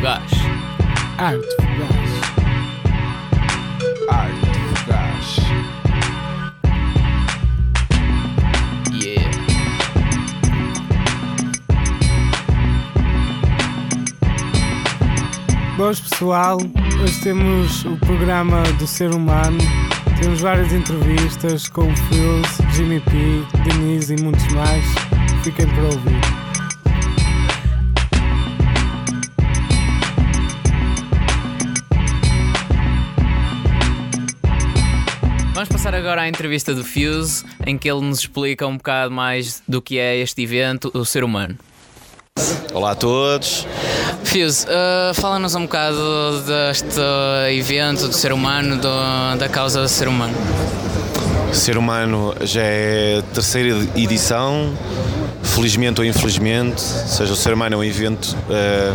[0.00, 0.32] Fugaz.
[1.18, 2.10] Arte fugaz.
[4.08, 5.36] Arte fugaz.
[8.94, 9.30] Yeah.
[15.76, 16.56] Boas pessoal,
[17.02, 19.58] hoje temos o programa do ser humano.
[20.18, 24.86] Temos várias entrevistas com o Fils, Jimmy P, Denise e muitos mais.
[25.44, 26.39] Fiquem para ouvir.
[35.60, 39.62] Vamos passar agora à entrevista do Fuse, em que ele nos explica um bocado mais
[39.68, 41.54] do que é este evento, o ser humano.
[42.72, 43.66] Olá a todos.
[44.24, 45.98] Fuse, uh, fala-nos um bocado
[46.46, 46.98] deste
[47.52, 50.32] evento do ser humano, do- da causa do ser humano.
[51.52, 54.72] Ser Humano já é a terceira edição,
[55.42, 56.82] felizmente ou infelizmente.
[56.82, 58.92] Ou seja, o Ser Humano é um evento eh,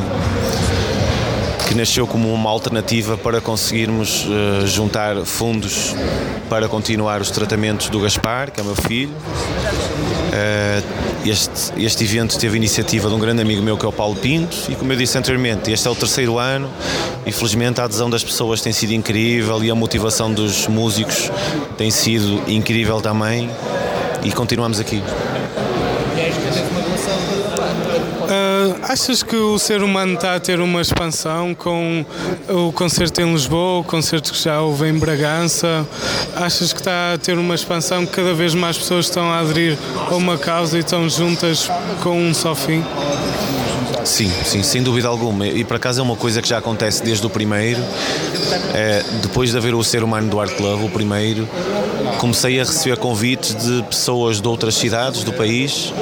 [1.76, 5.96] nasceu como uma alternativa para conseguirmos eh, juntar fundos
[6.50, 9.14] para continuar os tratamentos do Gaspar, que é meu filho.
[10.32, 10.82] Eh,
[11.26, 14.56] este, este evento teve iniciativa de um grande amigo meu que é o Paulo Pinto
[14.70, 16.70] e como eu disse anteriormente, este é o terceiro ano
[17.26, 21.32] e felizmente a adesão das pessoas tem sido incrível e a motivação dos músicos
[21.78, 23.50] tem sido incrível também
[24.24, 25.02] e continuamos aqui.
[28.30, 32.06] Ah, achas que o ser humano está a ter uma expansão com
[32.48, 35.88] o concerto em Lisboa, o concerto que já houve em Bragança?
[36.36, 39.78] Achas que está a ter uma expansão que cada vez mais pessoas estão a aderir
[40.10, 41.70] a uma causa e estão juntas
[42.04, 42.84] com um só fim?
[44.04, 45.48] Sim, sim, sem dúvida alguma.
[45.48, 47.82] E por acaso é uma coisa que já acontece desde o primeiro.
[48.74, 51.50] É, depois de haver o Ser Humano do Art Club, o primeiro,
[52.26, 55.94] comecei a receber convites de pessoas de outras cidades do país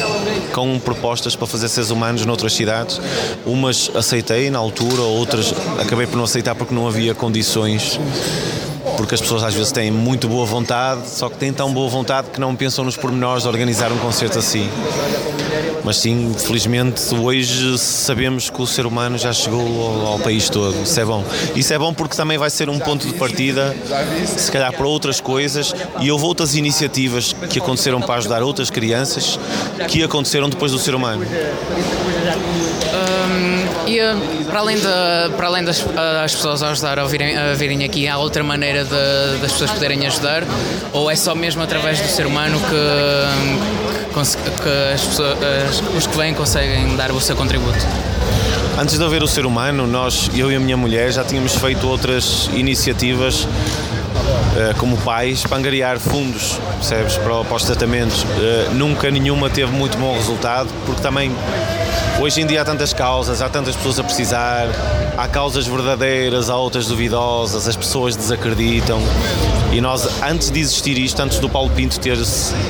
[0.53, 3.01] com propostas para fazer seres humanos noutras cidades.
[3.45, 7.99] Umas aceitei na altura, outras acabei por não aceitar porque não havia condições.
[8.97, 12.29] Porque as pessoas às vezes têm muito boa vontade, só que têm tão boa vontade
[12.29, 14.69] que não pensam nos pormenores de organizar um concerto assim.
[15.83, 20.81] Mas sim, felizmente hoje sabemos que o ser humano já chegou ao, ao país todo.
[20.81, 21.23] Isso é bom.
[21.55, 23.75] Isso é bom porque também vai ser um ponto de partida,
[24.25, 25.75] se calhar para outras coisas.
[25.99, 29.37] E houve outras iniciativas que aconteceram para ajudar outras crianças
[29.89, 31.25] que aconteceram depois do ser humano.
[33.85, 34.83] E uh, para além, de,
[35.35, 35.89] para além das uh,
[36.23, 39.71] as pessoas a ajudar a virem, a virem aqui, há outra maneira de, das pessoas
[39.71, 40.43] poderem ajudar?
[40.91, 46.15] Ou é só mesmo através do ser humano que, que, as pessoas, as- os que
[46.15, 47.79] vêm conseguem dar o seu contributo?
[48.79, 51.87] Antes de haver o ser humano, nós, eu e a minha mulher, já tínhamos feito
[51.87, 53.47] outras iniciativas
[54.55, 58.23] eh, como pais para angariar fundos, percebes, para, para os tratamentos.
[58.39, 61.31] Eh, nunca nenhuma teve muito bom resultado, porque também
[62.19, 64.67] hoje em dia há tantas causas, há tantas pessoas a precisar,
[65.17, 69.01] há causas verdadeiras, há outras duvidosas, as pessoas desacreditam.
[69.71, 72.17] E nós, antes de existir isto, antes do Paulo Pinto ter,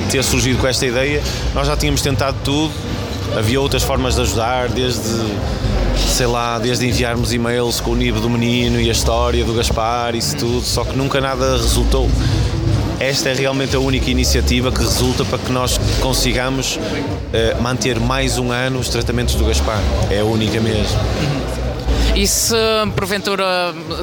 [0.10, 1.22] ter surgido com esta ideia,
[1.54, 2.74] nós já tínhamos tentado tudo.
[3.38, 5.24] Havia outras formas de ajudar, desde
[6.08, 10.16] sei lá, desde enviarmos e-mails com o nível do menino e a história do Gaspar,
[10.16, 12.10] isso tudo, só que nunca nada resultou.
[13.04, 16.80] Esta é realmente a única iniciativa que resulta para que nós consigamos
[17.34, 19.78] eh, manter mais um ano os tratamentos do Gaspar.
[20.10, 20.98] É a única mesmo.
[22.16, 22.56] E se
[22.96, 23.44] porventura,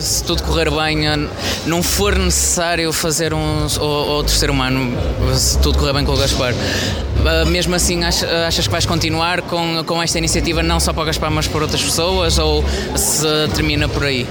[0.01, 1.17] se tudo correr bem, eh,
[1.65, 4.95] não for necessário fazer um ou- outro ser humano,
[5.35, 9.41] se tudo correr bem com o Gaspar, eh, mesmo assim ach- achas que vais continuar
[9.41, 12.63] com, com esta iniciativa não só para o Gaspar, mas para outras pessoas ou
[12.95, 13.25] se
[13.55, 14.27] termina por aí?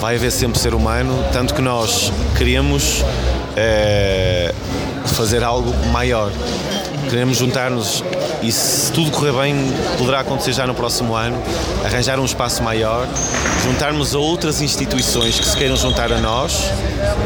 [0.00, 3.04] Vai haver sempre ser humano, tanto que nós queremos
[3.56, 4.54] eh,
[5.06, 6.30] fazer algo maior.
[7.08, 8.04] Queremos juntar-nos
[8.42, 9.56] e se tudo correr bem,
[9.96, 11.42] poderá acontecer já no próximo ano,
[11.84, 13.08] arranjar um espaço maior,
[13.64, 16.70] juntarmos a outras instituições que se queiram juntar a nós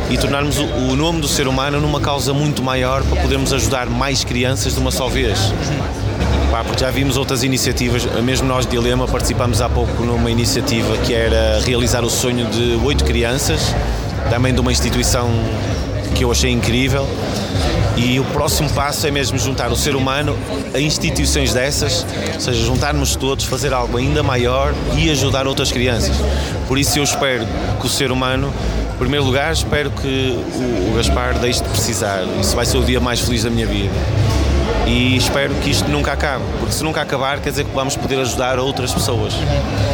[0.08, 3.90] e tornarmos o, o nome do ser humano numa causa muito maior para podermos ajudar
[3.90, 5.38] mais crianças de uma só vez.
[6.76, 11.60] Já vimos outras iniciativas, mesmo nós de Dilema participamos há pouco numa iniciativa que era
[11.64, 13.74] realizar o sonho de oito crianças,
[14.28, 15.30] também de uma instituição
[16.14, 17.06] que eu achei incrível.
[17.96, 20.36] E o próximo passo é mesmo juntar o ser humano
[20.74, 22.04] a instituições dessas,
[22.34, 26.16] ou seja, juntarmos todos, fazer algo ainda maior e ajudar outras crianças.
[26.66, 27.46] Por isso eu espero
[27.80, 28.52] que o ser humano,
[28.94, 30.36] em primeiro lugar, espero que
[30.90, 32.24] o Gaspar deixe de precisar.
[32.40, 33.92] Isso vai ser o dia mais feliz da minha vida
[34.86, 38.18] e espero que isto nunca acabe, porque se nunca acabar quer dizer que vamos poder
[38.20, 39.34] ajudar outras pessoas.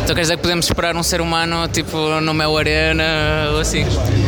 [0.03, 3.05] Então quer dizer que podemos esperar um ser humano tipo no Mel Arena
[3.53, 3.85] ou assim?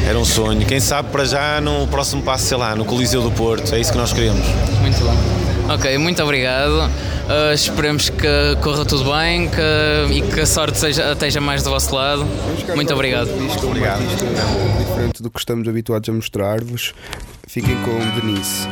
[0.06, 0.64] Era um sonho.
[0.66, 3.74] Quem sabe para já no próximo passo, sei lá, no Coliseu do Porto.
[3.74, 4.44] É isso que nós queremos.
[4.80, 5.74] Muito bom.
[5.74, 6.90] Ok, muito obrigado.
[7.30, 11.70] Uh, esperemos que corra tudo bem que, e que a sorte seja, esteja mais do
[11.70, 12.26] vosso lado.
[12.74, 13.30] Muito obrigado.
[13.62, 14.00] Obrigado.
[14.78, 16.92] Diferente do que estamos habituados a mostrar-vos,
[17.46, 18.66] fiquem com Denise.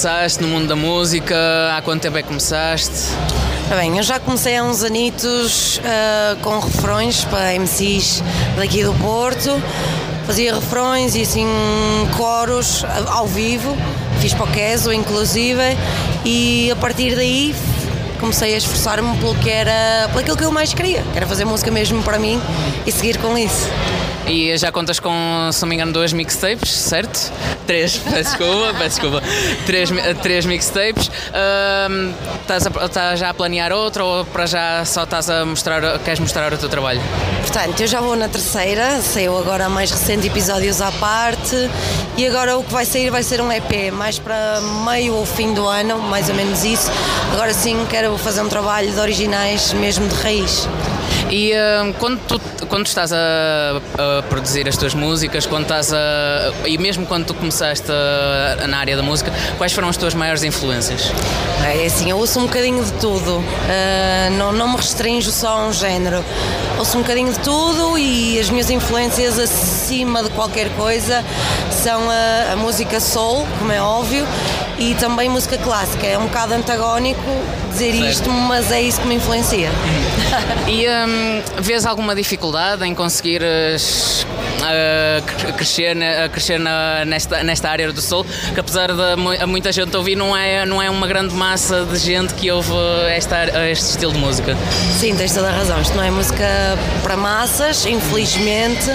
[0.00, 1.36] Começaste no mundo da música?
[1.76, 3.10] Há quanto tempo é que começaste?
[3.68, 8.22] Bem, eu já comecei há uns anitos uh, com refrões para MCs
[8.56, 9.62] daqui do Porto.
[10.26, 11.46] Fazia refrões e assim
[12.16, 13.76] coros ao vivo,
[14.22, 15.76] fiz para o Queso inclusive,
[16.24, 17.54] e a partir daí
[18.18, 21.70] comecei a esforçar-me pelo que era, pelo que eu mais queria, que era fazer música
[21.70, 22.40] mesmo para mim
[22.86, 23.68] e seguir com isso.
[24.30, 27.32] E já contas com, se não me engano, duas mixtapes, certo?
[27.66, 29.22] Três, peço desculpa, peço desculpa.
[29.66, 29.90] Três,
[30.22, 31.10] três mixtapes.
[32.40, 36.20] estás, a, estás já a planear outra ou para já só estás a mostrar, queres
[36.20, 37.00] mostrar o teu trabalho?
[37.40, 41.68] Portanto, eu já vou na terceira, saiu agora a mais recente episódios à parte
[42.16, 45.52] e agora o que vai sair vai ser um EP, mais para meio ou fim
[45.52, 46.88] do ano, mais ou menos isso.
[47.32, 50.68] Agora sim quero fazer um trabalho de originais mesmo de raiz.
[51.30, 56.52] E uh, quando, tu, quando estás a, a, produzir as tuas músicas, quando estás a,
[56.66, 60.42] e mesmo quando tu começaste a, na área da música, quais foram as tuas maiores
[60.42, 61.12] influências?
[61.64, 65.66] É assim, eu ouço um bocadinho de tudo, uh, não, não me restringo só a
[65.68, 66.24] um género.
[66.78, 71.24] Ouço um bocadinho de tudo e as minhas influências acima de qualquer coisa
[71.70, 74.26] são a, a música soul, como é óbvio,
[74.78, 76.06] e também música clássica.
[76.06, 77.20] É um bocado antagónico
[77.70, 78.10] dizer certo.
[78.10, 79.70] isto, mas é isso que me influencia.
[80.68, 83.42] E um, vês alguma dificuldade em conseguir
[84.60, 88.24] uh, crescer, uh, crescer na, nesta, nesta área do soul?
[88.54, 92.34] Que apesar de muita gente ouvir, não é, não é uma grande massa de gente
[92.34, 92.72] que ouve
[93.08, 94.56] esta, este estilo de música.
[94.98, 95.80] Sim, tens toda a razão.
[95.80, 96.46] Isto não é música
[97.02, 98.90] para massas, infelizmente,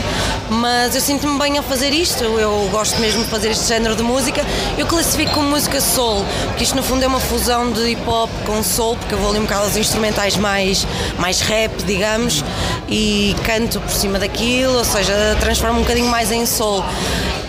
[0.50, 2.24] mas eu sinto-me bem a fazer isto.
[2.24, 4.45] Eu gosto mesmo de fazer este género de música.
[4.77, 8.29] Eu classifico como música soul, porque isto no fundo é uma fusão de hip hop
[8.45, 10.86] com soul, porque eu vou ali um bocado aos instrumentais mais,
[11.17, 12.43] mais rap, digamos,
[12.88, 16.83] e canto por cima daquilo, ou seja, transformo um bocadinho mais em soul.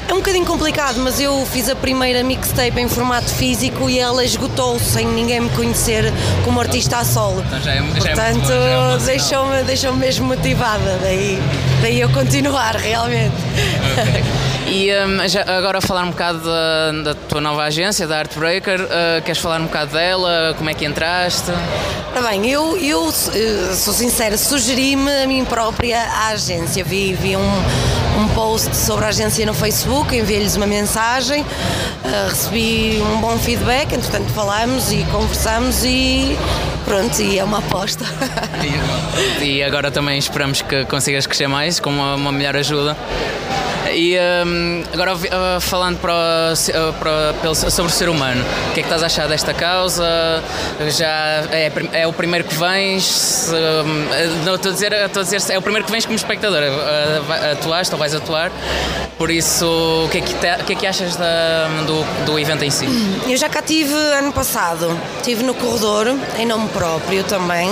[0.09, 4.25] É um bocadinho complicado, mas eu fiz a primeira mixtape em formato físico e ela
[4.25, 6.13] esgotou sem ninguém me conhecer
[6.45, 7.43] como artista a solo.
[7.47, 11.39] Então já é, já Portanto, é deixou-me deixou mesmo motivada, daí,
[11.83, 13.35] daí eu continuar realmente.
[13.93, 14.25] Okay.
[14.69, 19.23] E um, já, agora falar um bocado da, da, tua nova agência, da Artbreaker, uh,
[19.25, 20.55] queres falar um bocado dela?
[20.59, 21.53] Como é que entraste?
[22.11, 26.83] Ora bem, eu, eu eh, sou sincera, sugeri-me a mim própria a agência.
[26.83, 27.63] Vi, vi um,
[28.17, 33.93] um post sobre a agência no Facebook, enviei-lhes uma mensagem, uh, recebi um bom feedback,
[33.95, 36.37] entretanto falámos e conversamos e
[36.85, 38.05] pronto, e é uma aposta.
[39.41, 42.97] E agora também esperamos que consigas crescer mais com uma, uma melhor ajuda.
[43.93, 44.17] E
[44.47, 48.89] um, agora uh, falando para, uh, para, sobre o ser humano, o que é que
[48.89, 50.05] estás a achar desta causa?
[50.89, 53.49] Já é, é o primeiro que vens?
[53.49, 56.63] Uh, não, estou a, dizer, estou a dizer, é o primeiro que vens como espectador.
[56.63, 58.51] Uh, atuaste ou vais atuar?
[59.19, 59.67] Por isso,
[60.05, 62.71] o que é que, te, o que, é que achas da, do, do evento em
[62.71, 62.87] si?
[63.27, 67.71] Eu já cá tive ano passado, estive no corredor, em nome próprio também,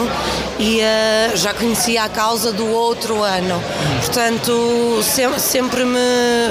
[0.58, 3.62] e uh, já conhecia a causa do outro ano.
[4.00, 5.98] Portanto, sempre, sempre me,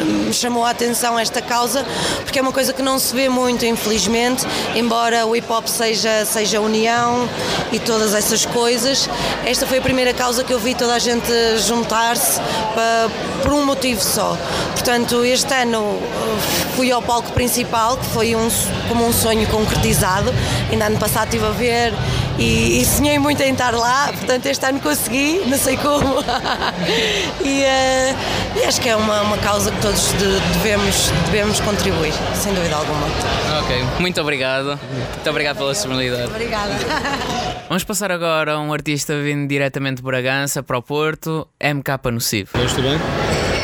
[0.05, 1.86] me, chamou a atenção esta causa,
[2.24, 4.45] porque é uma coisa que não se vê muito, infelizmente,
[4.75, 7.27] embora o hip hop seja, seja união
[7.72, 9.10] e todas essas coisas.
[9.45, 12.39] Esta foi a primeira causa que eu vi toda a gente juntar-se
[13.43, 14.38] por um motivo só
[14.83, 16.39] Portanto, este ano uh,
[16.75, 18.50] fui ao palco principal, que foi um,
[18.89, 20.33] como um sonho concretizado.
[20.69, 21.93] Ainda ano passado estive a ver
[22.38, 26.19] e, e, sonhei muito em estar lá, portanto este ano consegui, não sei como.
[27.45, 32.13] e, uh, e, acho que é uma, uma causa que todos de, devemos, devemos contribuir,
[32.35, 33.07] sem dúvida alguma.
[33.63, 34.77] Ok, muito obrigado.
[35.13, 36.25] Muito obrigado pela disponibilidade.
[36.25, 36.73] Obrigada.
[37.69, 42.50] Vamos passar agora a um artista vindo diretamente de Bragança para o Porto, MK Nocivo.
[42.65, 43.00] Estou bem?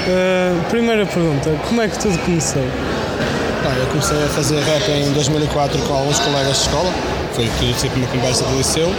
[0.09, 2.63] Uh, primeira pergunta, como é que tudo começou?
[2.63, 6.91] Eu comecei a fazer rap em 2004 com alguns colegas de escola,
[7.33, 8.91] foi tudo sempre uma conversa do liceu.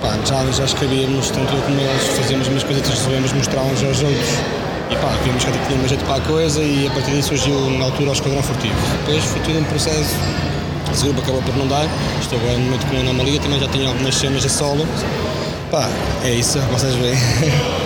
[0.00, 4.02] Pá, já, já escrevíamos, tanto eu como eles fazíamos umas coisas resolvemos mostrar uns aos
[4.02, 4.28] outros.
[4.88, 7.58] E pá, vimos que tinha uma jeito para a coisa e a partir daí surgiu
[7.70, 8.76] na altura o Esquadrão Furtivo.
[9.04, 10.14] Depois foi tudo um processo,
[10.92, 11.88] esse grupo acabou por não dar,
[12.20, 14.86] estou agora momento com Anomalia, também já tinha algumas cenas a solo.
[15.72, 15.88] Pá,
[16.24, 17.16] é isso, vocês veem.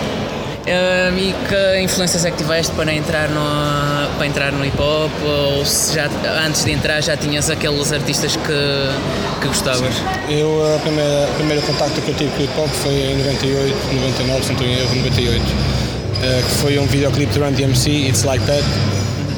[0.61, 5.11] Uh, e que influências é que tiveste para entrar no, para entrar no hip hop?
[5.23, 6.07] Ou se já,
[6.45, 9.95] antes de entrar já tinhas aqueles artistas que, que gostavas?
[10.29, 13.17] Eu, a primeira, o primeiro contacto que eu tive com o hip hop foi em
[13.17, 15.41] 98, 99, se não estou em erro, 98.
[15.41, 18.63] Uh, que foi um videoclipe do Run DMC, It's Like That.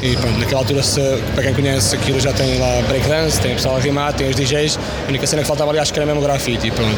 [0.03, 0.99] E pronto, naquela altura, se,
[1.33, 4.35] para quem conhece aquilo, já tem lá breakdance, tem o pessoal a rimar, tem os
[4.35, 4.77] DJs.
[5.05, 6.67] A única cena que faltava ali, acho que era mesmo grafite.
[6.67, 6.97] E pronto.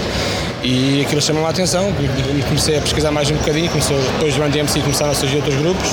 [0.63, 1.93] E aquilo chamou a atenção,
[2.47, 5.91] comecei a pesquisar mais um bocadinho, começou, depois do DMC começaram a surgir outros grupos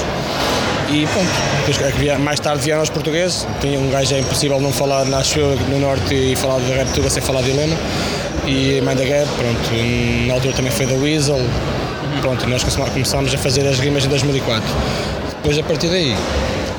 [0.90, 1.28] e pronto,
[1.66, 5.38] depois, é mais tarde vieram os portugueses, tinha um gajo é impossível não falar, acho
[5.38, 7.76] eu, no Norte e falar de rap sem falar de Helena
[8.46, 9.70] e Mãe da Guerra, pronto,
[10.26, 11.40] na altura também foi da Weasel,
[12.22, 14.62] pronto, nós começámos a fazer as rimas em 2004.
[15.42, 16.16] Depois a partir daí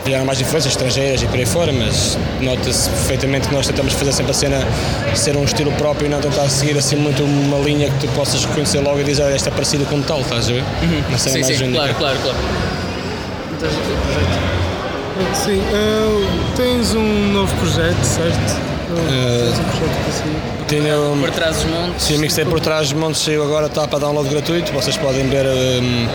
[0.06, 4.12] vieram mais influências estrangeiras e por aí fora, mas nota-se perfeitamente que nós tentamos fazer
[4.12, 4.68] sempre a cena
[5.16, 8.44] ser um estilo próprio e não tentar seguir assim muito uma linha que tu possas
[8.46, 10.64] reconhecer logo e dizer ah, esta é parecido com tal, estás a ver?
[10.82, 11.04] Uhum.
[11.10, 12.38] Uma cena sim, mais sim, claro, claro, claro.
[13.56, 13.70] Então,
[15.34, 18.74] sim, uh, tens um novo projeto, certo?
[18.92, 20.54] Uh, tens um projeto assim.
[20.68, 22.04] Tenho, por trás dos montes.
[22.04, 24.72] Sim, a mixtape por trás dos montes saiu agora, está para download gratuito.
[24.72, 26.08] Vocês podem ver um,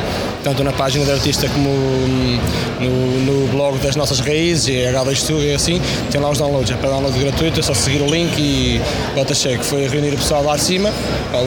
[0.42, 2.38] tanto na página do artista como um,
[2.80, 5.80] no, no, blog das nossas raízes, e H2 Studio e assim.
[6.10, 8.80] Tem lá os downloads, é para download gratuito, é só seguir o link e
[9.14, 9.64] bota cheque.
[9.64, 10.92] Foi reunir o pessoal lá de cima,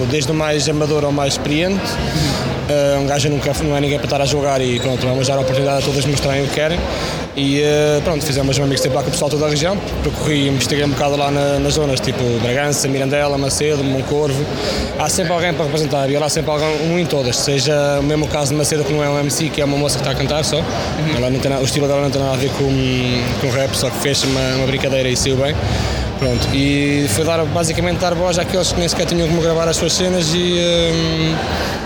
[0.09, 1.81] desde o mais amador ao mais experiente.
[2.71, 5.35] Uh, um gajo nunca, não é ninguém para estar a jogar e pronto, vamos dar
[5.35, 6.79] a oportunidade a todos mostrarem o que querem.
[7.35, 10.47] E uh, pronto, fizemos uma mixtape lá com o pessoal toda a região, percorri e
[10.47, 14.45] investiguei um bocado lá na, nas zonas, tipo Bragança, Mirandela, Macedo, Moncorvo.
[14.97, 18.03] Há sempre alguém para representar e há lá sempre alguém, um em todas, seja o
[18.03, 20.11] mesmo caso de Macedo que não é um MC, que é uma moça que está
[20.11, 20.57] a cantar só.
[20.57, 21.15] Uhum.
[21.17, 22.69] Ela não tem, o estilo dela não tem nada a ver com,
[23.41, 25.55] com rap, só que fez uma, uma brincadeira e saiu bem.
[26.21, 29.75] Pronto, e foi dar, basicamente dar voz àqueles que nem sequer tinham como gravar as
[29.75, 30.53] suas cenas e
[30.93, 31.35] um,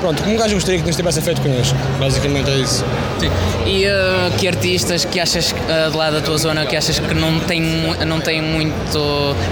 [0.01, 1.73] pronto, como um gajo gostaria que nos tivesse feito eles.
[1.97, 2.83] Basicamente é isso.
[3.17, 3.31] Sim.
[3.65, 7.13] E uh, que artistas que achas uh, de lá da tua zona que achas que
[7.13, 7.61] não têm,
[8.05, 8.99] não têm muito,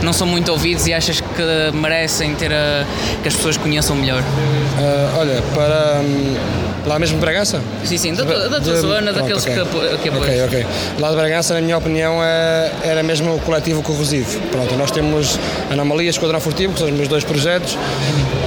[0.01, 2.85] não são muito ouvidos e achas que merecem ter a,
[3.21, 4.21] que as pessoas conheçam melhor?
[4.21, 6.01] Uh, olha, para.
[6.01, 7.61] Um, Lá mesmo de Bragança?
[7.85, 9.55] Sim, sim, da, da tua de, zona, pronto, daqueles okay.
[9.55, 10.21] que, apoiam.
[10.21, 10.65] Ok, ok.
[10.99, 14.39] Lá de Bragança, na minha opinião, é, era mesmo o coletivo corrosivo.
[14.51, 17.77] Pronto, nós temos Anomalia e Esquadrão Furtivo, que são os meus dois projetos,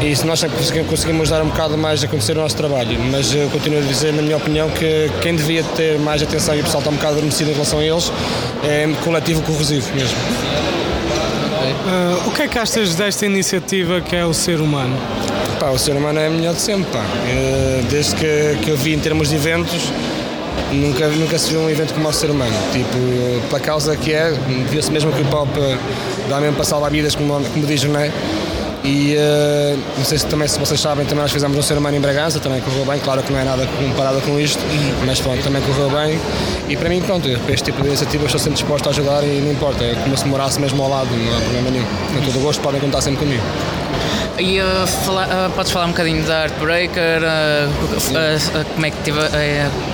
[0.02, 0.44] e se nós
[0.88, 2.98] conseguimos dar um bocado mais a conhecer o nosso trabalho.
[3.10, 6.60] Mas eu continuo a dizer, na minha opinião, que quem devia ter mais atenção e
[6.60, 8.12] o pessoal está um bocado adormecido em relação a eles
[8.64, 10.16] é o coletivo corrosivo mesmo.
[11.86, 14.96] Uh, o que é que achas desta iniciativa que é o ser humano?
[15.58, 17.04] Pá, o ser humano é melhor de sempre, pá.
[17.28, 19.90] Eh, desde que, que eu vi em termos de eventos,
[20.72, 22.54] nunca, nunca se viu um evento como o ser humano.
[22.72, 24.32] Tipo, pela causa que é,
[24.70, 25.50] viu-se mesmo que o pop
[26.28, 28.12] dá mesmo para salvar vidas, como, como diz, não é?
[28.84, 31.96] E uh, não sei se também se vocês sabem, também nós fizemos um ser humano
[31.96, 34.62] em Bragança, também correu bem, claro que não é nada comparado com isto,
[35.04, 36.20] mas pronto, também correu bem.
[36.68, 39.40] E para mim, pronto, para este tipo de iniciativas estou sempre disposto a ajudar e
[39.40, 41.84] não importa, é como se morasse mesmo ao lado, não há problema nenhum.
[41.84, 43.42] Com todo o gosto podem contar sempre comigo.
[44.38, 47.22] E uh, fala, uh, podes falar um bocadinho da Heartbreaker?
[47.22, 49.18] Uh, como, é que tive,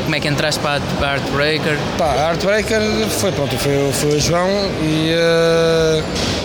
[0.03, 1.79] como é que entraste para a Heartbreaker?
[1.97, 4.49] Pá, a Heartbreaker foi, pronto, foi, foi o João
[4.83, 5.15] e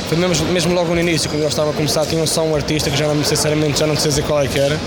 [0.07, 2.89] foi mesmo, mesmo logo no início, quando eu estava a começar, tinha só um artista
[2.89, 4.77] que já não, sinceramente já não sei dizer qual é que era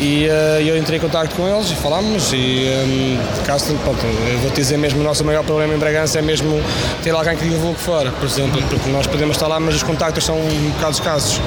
[0.00, 4.38] e uh, eu entrei em contato com eles e falámos e um, caso, pronto, eu
[4.38, 6.60] vou te dizer mesmo o nosso maior problema em Bragança é mesmo
[7.02, 10.24] ter alguém que divulgue fora, por exemplo, porque nós podemos estar lá mas os contactos
[10.24, 11.40] são um bocado escassos.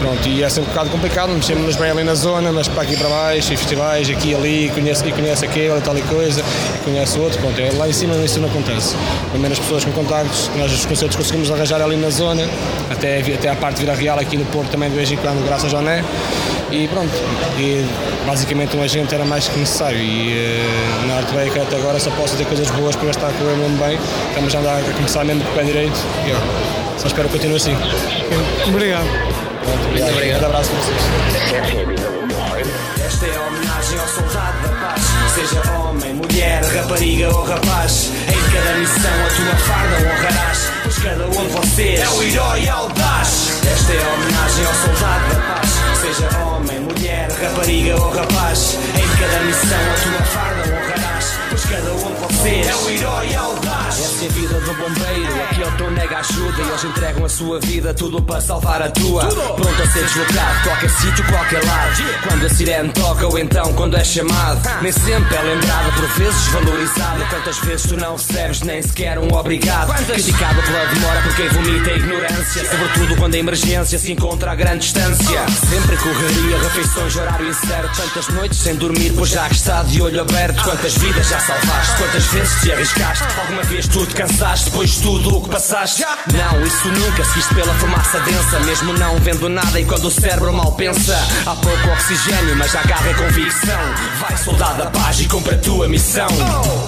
[0.00, 2.96] Pronto, e é sempre um bocado complicado, mexemos-nos bem ali na zona, mas para aqui
[2.96, 6.42] para baixo, e festivais, aqui e ali, e conhece, e conhece aquele tal e coisa,
[6.74, 8.96] e conhece outro, pronto, é, lá em cima isso não acontece,
[9.30, 12.48] pelo menos pessoas com contactos, nós os concertos conseguimos arranjar ali na zona,
[12.90, 15.44] até, até a parte de Vila Real aqui no Porto também de vez em quando,
[15.44, 16.04] graças ao Né,
[16.70, 17.10] e pronto,
[17.58, 17.84] e
[18.26, 22.10] basicamente um agente era mais que necessário e uh, na Arte Break até agora só
[22.12, 25.24] posso dizer coisas boas porque está a correr mesmo bem, estamos a andar a começar
[25.24, 27.76] mesmo com o pé direito e ó, só espero que continue assim.
[28.68, 29.06] Obrigado.
[29.62, 30.12] Pronto, obrigado.
[30.12, 30.42] obrigado.
[30.42, 32.10] Um abraço para vocês.
[33.06, 35.02] Esta é a homenagem ao soldado da paz.
[35.34, 35.89] Seja homem,
[36.40, 38.10] mulher, rapariga ou rapaz.
[38.28, 40.72] Em cada missão a tua farda honrarás.
[40.82, 43.60] Pois cada um de vocês é o herói audaz.
[43.70, 45.70] Esta é a homenagem ao soldado da paz.
[46.00, 50.59] Seja homem, mulher, rapariga ou rapaz Em cada missão a tua farda
[54.30, 55.42] vida do bombeiro.
[55.42, 58.90] Aqui o teu nega ajuda E eles entregam a sua vida Tudo para salvar a
[58.90, 59.26] tua.
[59.26, 59.54] Tudo.
[59.54, 62.02] Pronto a ser deslocado Qualquer sítio, qualquer lado.
[62.28, 64.60] Quando a sirene toca ou então quando é chamado.
[64.82, 67.24] Nem sempre é lembrado Por vezes valorizado.
[67.30, 69.94] Quantas vezes tu não recebes Nem sequer um obrigado?
[70.06, 72.70] Criticado pela demora Por quem vomita a ignorância.
[72.70, 75.46] Sobretudo quando a emergência Se encontra a grande distância.
[75.68, 77.96] Sempre correria Refeições, horário incerto.
[77.96, 80.62] Tantas noites sem dormir Pois já que está de olho aberto.
[80.62, 81.96] Quantas vidas já salvaste?
[81.96, 83.24] Quantas vezes te arriscaste?
[83.40, 86.02] Alguma vez tu te cansaste depois de tudo o que passaste?
[86.02, 90.52] Não, isso nunca, seguiste pela fumaça densa Mesmo não vendo nada e quando o cérebro
[90.52, 91.16] mal pensa.
[91.46, 93.80] Há pouco oxigênio, mas agarra a convicção.
[94.20, 96.26] Vai soldado da paz e cumpre a tua missão.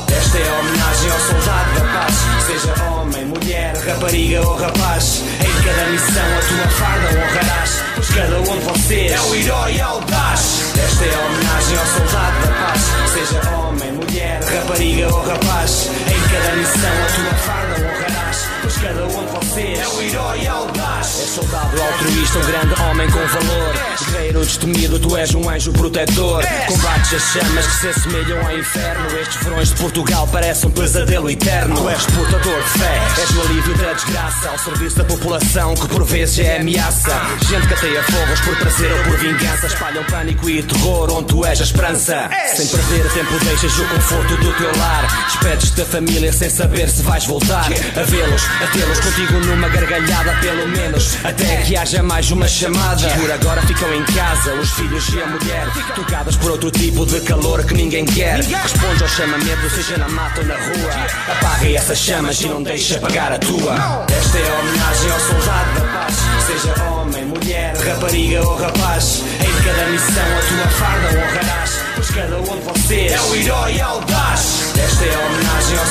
[0.09, 2.15] Esta é a homenagem ao soldado da paz.
[2.47, 3.02] Seja homem,
[3.43, 5.23] mulher, rapariga ou rapaz.
[5.41, 7.83] Em cada missão a tua farda honrarás.
[7.95, 10.73] Pois cada um de vocês é o herói audaz.
[10.85, 12.81] Esta é a homenagem ao soldado da paz.
[13.13, 15.91] Seja homem, mulher, rapariga ou rapaz.
[16.07, 18.49] Em cada missão a tua farda honrarás.
[18.63, 23.19] Pois cada um de é o herói audaz É soldado altruísta, um grande homem com
[23.19, 23.75] valor.
[24.11, 26.43] Guerreiro destemido, tu és um anjo protetor.
[26.67, 29.19] Combates as chamas que se assemelham ao inferno.
[29.19, 31.77] Estes verões de Portugal parecem um pesadelo eterno.
[31.77, 34.49] Tu és portador de fé, és o alívio da desgraça.
[34.49, 37.21] Ao serviço da população que por vezes é ameaça.
[37.49, 39.67] Gente que ateia fogos por prazer ou por vingança.
[39.67, 42.31] Espalham pânico e terror onde tu és a esperança.
[42.55, 45.27] Sem perder tempo deixas o conforto do teu lar.
[45.27, 47.67] Despedes da família sem saber se vais voltar.
[47.67, 51.17] A vê-los, a tê-los contigo numa gargalhada Pelo menos.
[51.25, 53.09] Até que haja mais uma chamada.
[53.11, 57.21] Por agora ficam em casa os filhos e a mulher Tocadas por outro tipo de
[57.21, 58.41] calor que ninguém quer.
[58.41, 60.93] Responde ao chamamento seja na mata ou na rua.
[61.29, 64.07] Apaga essas chamas e não deixa apagar a tua.
[64.09, 66.15] Esta é a homenagem ao soldado da paz.
[66.47, 72.37] Seja homem, mulher, rapariga ou rapaz Em cada missão a tua farda honrarás Pois cada
[72.37, 74.73] um de vocês é o herói audaz.
[74.77, 75.87] Esta é a homenagem ao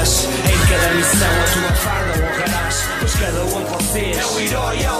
[0.00, 4.86] Em cada missão a tua farda honrarás Pois cada um de vocês é o herói
[4.86, 4.99] audaz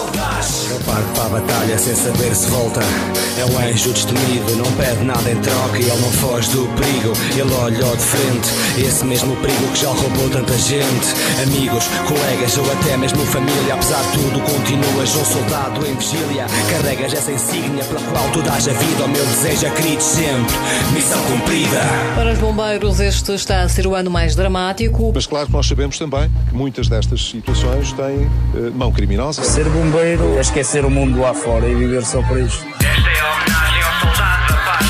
[0.81, 2.81] parte para a batalha sem saber se volta.
[3.37, 7.13] É um anjo destemido, não pede nada em troca E ele não foge do perigo,
[7.31, 11.07] ele olha de frente Esse mesmo perigo que já roubou tanta gente.
[11.41, 17.13] Amigos, colegas ou até mesmo família Apesar de tudo continuas um soldado em vigília Carregas
[17.13, 19.05] essa insígnia pela qual tu dás a vida.
[19.05, 20.55] O meu desejo é querido sempre,
[20.93, 21.81] missão cumprida.
[22.15, 25.11] Para os bombeiros este está a ser o ano mais dramático.
[25.13, 29.43] Mas claro que nós sabemos também que muitas destas situações têm uh, mão criminosa.
[29.43, 32.65] Ser bombeiro é esquecer o mundo lá fora e viver só para isto.
[32.65, 34.87] Esta é a homenagem ao soldado da paz.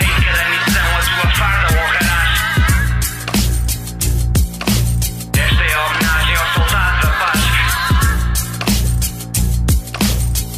[0.00, 2.34] Em cada missão a tua farda honrarás.
[5.38, 7.40] Esta é a homenagem ao soldado da paz.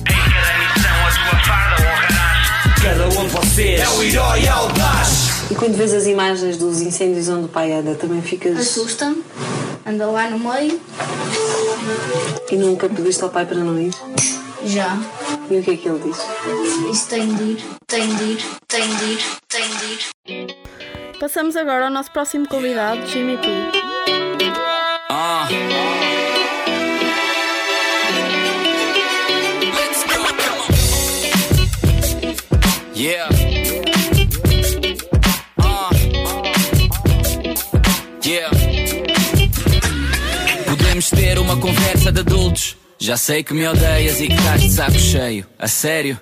[0.09, 2.41] Em cada missão a tua farda honrarás.
[2.83, 5.11] Cada um de vocês é o herói audaz.
[5.51, 8.59] E quando vês as imagens dos incêndios onde o pai anda, também ficas.
[8.59, 9.23] Assusta-me,
[9.87, 10.81] anda lá no meio.
[12.51, 13.93] E nunca pediste ao pai para não ir?
[14.65, 14.99] Já.
[15.51, 16.19] E o que é que ele diz?
[16.91, 20.57] Isso tem de ir, tem de ir, tem de ir, tem de ir.
[21.19, 23.81] Passamos agora ao nosso próximo convidado, Jimmy Poo.
[25.11, 25.49] Ah.
[32.95, 33.29] Yeah.
[35.59, 35.91] Ah.
[38.23, 38.60] Yeah.
[41.01, 42.80] Podemos ter uma conversa de adultos.
[43.03, 45.47] Já sei que me odeias e que estás de saco cheio.
[45.59, 46.19] A sério?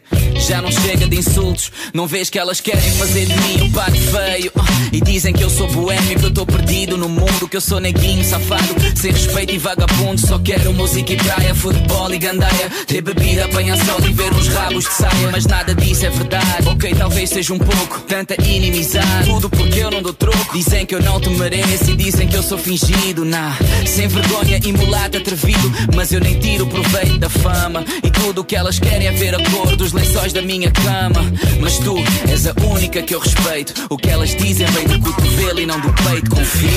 [0.47, 1.73] Já não chega de insultos.
[1.93, 4.53] Não vês que elas querem fazer de mim um pato feio.
[4.57, 7.61] Ah, E dizem que eu sou boêmio, que eu estou perdido no mundo, que eu
[7.61, 10.21] sou neguinho, safado, sem respeito e vagabundo.
[10.25, 12.71] Só quero música e praia, futebol e gandaia.
[12.87, 15.31] Ter bebida, apanhar sol e ver uns rabos de saia.
[15.33, 16.69] Mas nada disso é verdade.
[16.69, 19.29] Ok, talvez seja um pouco tanta inimizade.
[19.29, 20.57] Tudo porque eu não dou troco.
[20.57, 23.25] Dizem que eu não te mereço e dizem que eu sou fingido.
[23.25, 25.73] Nah, sem vergonha e mulato atrevido.
[25.97, 27.85] Mas eu nem tiro proveito da fama.
[28.02, 31.20] E tudo o que elas querem é ver a cor dos lençóis da minha cama.
[31.61, 31.96] Mas tu
[32.28, 33.87] és a única que eu respeito.
[33.90, 36.31] O que elas dizem vem do cotovelo e não do peito.
[36.31, 36.68] Confia.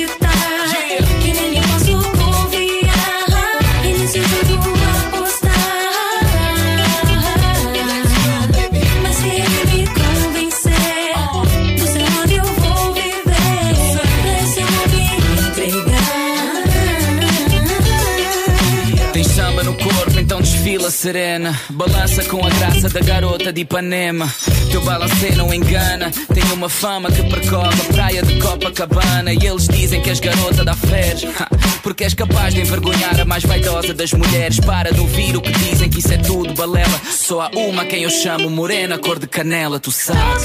[0.00, 0.21] Eu
[20.92, 21.58] serena.
[21.70, 24.32] Balança com a graça da garota de Ipanema.
[24.70, 26.10] Teu balancê não engana.
[26.32, 29.32] Tem uma fama que percorre a praia de Copacabana.
[29.32, 31.24] E eles dizem que és garota da férias.
[31.82, 34.60] Porque és capaz de envergonhar a mais vaidosa das mulheres.
[34.60, 37.00] Para de ouvir o que dizem que isso é tudo balela.
[37.10, 40.44] Só há uma quem eu chamo morena, cor de canela, tu sabes.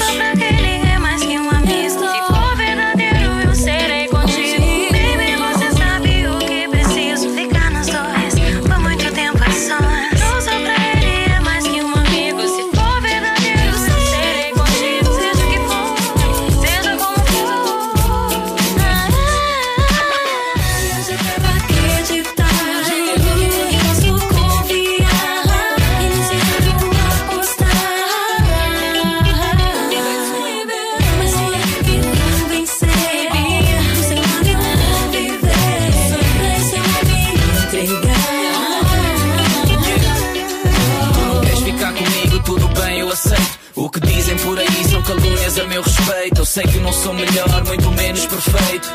[46.48, 48.88] Sei que não sou melhor, muito menos perfeito.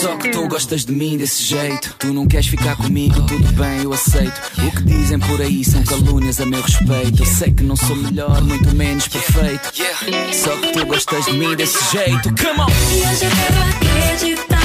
[0.00, 1.92] Só que tu gostas de mim desse jeito.
[1.98, 4.40] Tu não queres ficar comigo, tudo bem, eu aceito.
[4.64, 7.22] O que dizem por aí são calúnias a meu respeito.
[7.22, 9.72] Eu sei que não sou melhor, muito menos perfeito.
[10.32, 12.28] Só que tu gostas de mim desse jeito.
[12.36, 12.66] Come on!
[12.68, 14.55] E hoje eu quero acreditar.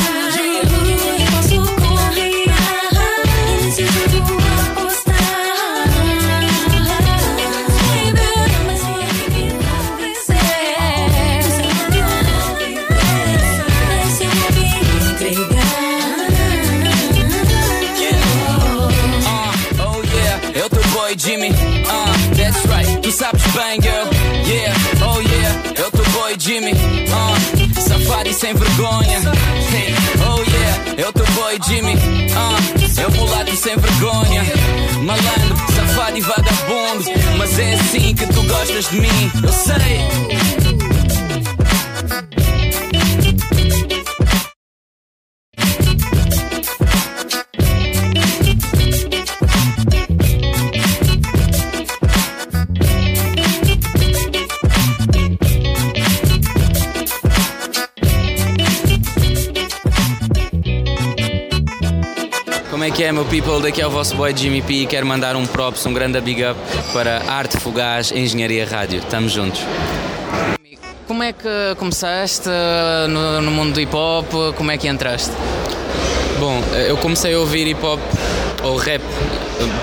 [28.52, 29.20] Sem vergonha.
[29.72, 29.94] Hey,
[30.28, 31.96] oh yeah, eu teu boy Jimmy.
[32.36, 34.44] Ah, eu mulato e sem vergonha.
[35.04, 37.06] Malandro, safado e vagabundo.
[37.38, 40.91] Mas é assim que tu gostas de mim, eu sei.
[62.92, 63.62] Que é, meu people?
[63.62, 64.86] Daqui é o vosso boy Jimmy P.
[64.86, 66.60] Quero mandar um props, um grande big up
[66.92, 69.00] para Arte Fugaz Engenharia Rádio.
[69.00, 69.62] Estamos juntos.
[71.08, 72.50] Como é que começaste
[73.10, 74.56] no, no mundo do hip hop?
[74.56, 75.32] Como é que entraste?
[76.40, 78.00] Bom, eu comecei a ouvir hip hop
[78.64, 79.02] ou rap,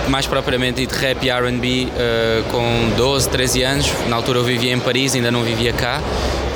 [0.08, 3.92] mais propriamente dito rap e RB, eh, com 12, 13 anos.
[4.08, 6.00] Na altura eu vivia em Paris, ainda não vivia cá.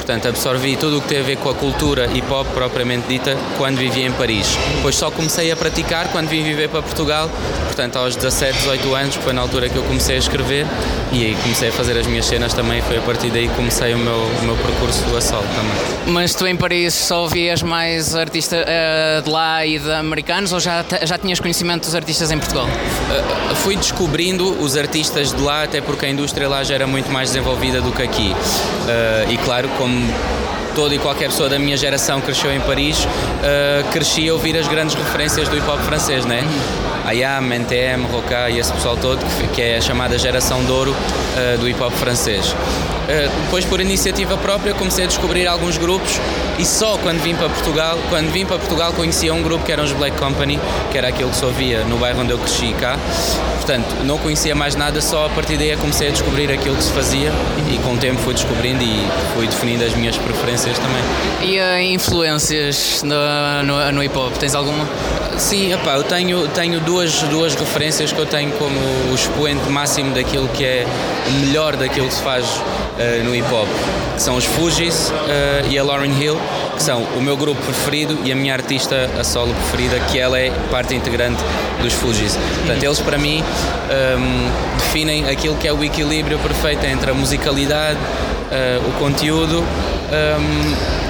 [0.02, 3.36] Portanto, absorvi tudo o que tem a ver com a cultura hip hop propriamente dita
[3.56, 4.58] quando vivia em Paris.
[4.74, 7.30] Depois só comecei a praticar quando vim viver para Portugal,
[7.66, 10.66] portanto, aos 17, 18 anos, foi na altura que eu comecei a escrever
[11.12, 12.82] e aí comecei a fazer as minhas cenas também.
[12.82, 16.14] Foi a partir daí que comecei o meu, o meu percurso a solo também.
[16.14, 20.58] Mas tu em Paris só ouvias mais artistas eh, de lá e de americanos ou
[20.58, 22.66] já, já tinhas conhecimento dos artistas em Portugal?
[22.66, 27.10] Uh, fui descobrindo os artistas de lá, até porque a indústria lá já era muito
[27.12, 28.32] mais desenvolvida do que aqui.
[28.32, 29.91] Uh, e claro, como
[30.74, 34.66] toda e qualquer pessoa da minha geração cresceu em Paris, uh, cresci a ouvir as
[34.66, 36.42] grandes referências do hip hop francês, né?
[37.04, 40.92] Ayam, NTM, Roca e esse pessoal todo, que, que é a chamada geração de ouro
[40.92, 42.52] uh, do hip hop francês.
[42.52, 46.20] Uh, depois, por iniciativa própria, comecei a descobrir alguns grupos
[46.58, 49.84] e só quando vim para Portugal, quando vim para Portugal conhecia um grupo que eram
[49.84, 50.60] os Black Company,
[50.90, 52.98] que era aquilo que só via no bairro onde eu cresci cá.
[53.56, 56.82] Portanto, não conhecia mais nada, só a partir daí é comecei a descobrir aquilo que
[56.82, 57.30] se fazia
[57.72, 61.02] e com o tempo fui descobrindo e fui definindo as minhas preferências também.
[61.42, 63.14] E uh, influências no,
[63.64, 64.86] no, no hip hop, tens alguma?
[65.38, 68.76] Sim, epá, eu tenho, tenho duas, duas referências que eu tenho como
[69.10, 70.86] o expoente máximo daquilo que é
[71.28, 73.68] o melhor daquilo que se faz uh, no hip hop,
[74.14, 76.38] que são os Fugees uh, e a Lauryn Hill,
[76.76, 80.38] que são o meu grupo preferido e a minha artista a solo preferida, que ela
[80.38, 81.42] é parte integrante
[81.82, 82.36] dos Fugees.
[82.36, 87.98] Portanto, eles para mim um, definem aquilo que é o equilíbrio perfeito entre a musicalidade,
[87.98, 89.60] uh, o conteúdo.
[89.60, 91.01] Um,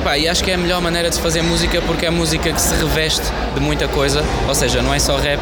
[0.00, 2.50] Epá, e acho que é a melhor maneira de se fazer música porque é música
[2.50, 3.20] que se reveste
[3.54, 5.38] de muita coisa, ou seja, não é só rap,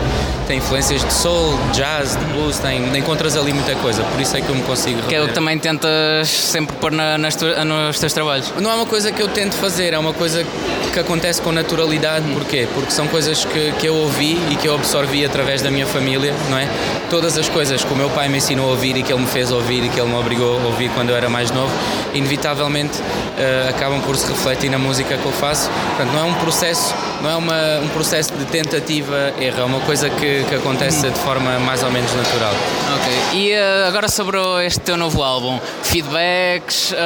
[0.48, 4.36] tem influências de soul, de jazz, de blues, tem, encontras ali muita coisa, por isso
[4.36, 7.36] é que eu me consigo Que é o que também tentas sempre pôr na, nas
[7.36, 8.52] tu, nos teus trabalhos?
[8.60, 10.44] Não é uma coisa que eu tento fazer, é uma coisa
[10.92, 12.66] que acontece com naturalidade, porquê?
[12.74, 16.34] Porque são coisas que, que eu ouvi e que eu absorvi através da minha família,
[16.50, 16.68] não é?
[17.10, 19.28] Todas as coisas que o meu pai me ensinou a ouvir e que ele me
[19.28, 21.72] fez ouvir e que ele me obrigou a ouvir quando eu era mais novo,
[22.12, 25.70] inevitavelmente uh, acabam por se refletir refletir na música que eu faço.
[25.70, 29.80] Portanto, não é um processo, não é uma, um processo de tentativa erro, é uma
[29.80, 32.52] coisa que, que acontece de forma mais ou menos natural.
[32.96, 33.40] Ok.
[33.40, 36.96] E uh, agora sobre este teu novo álbum, feedbacks, uh,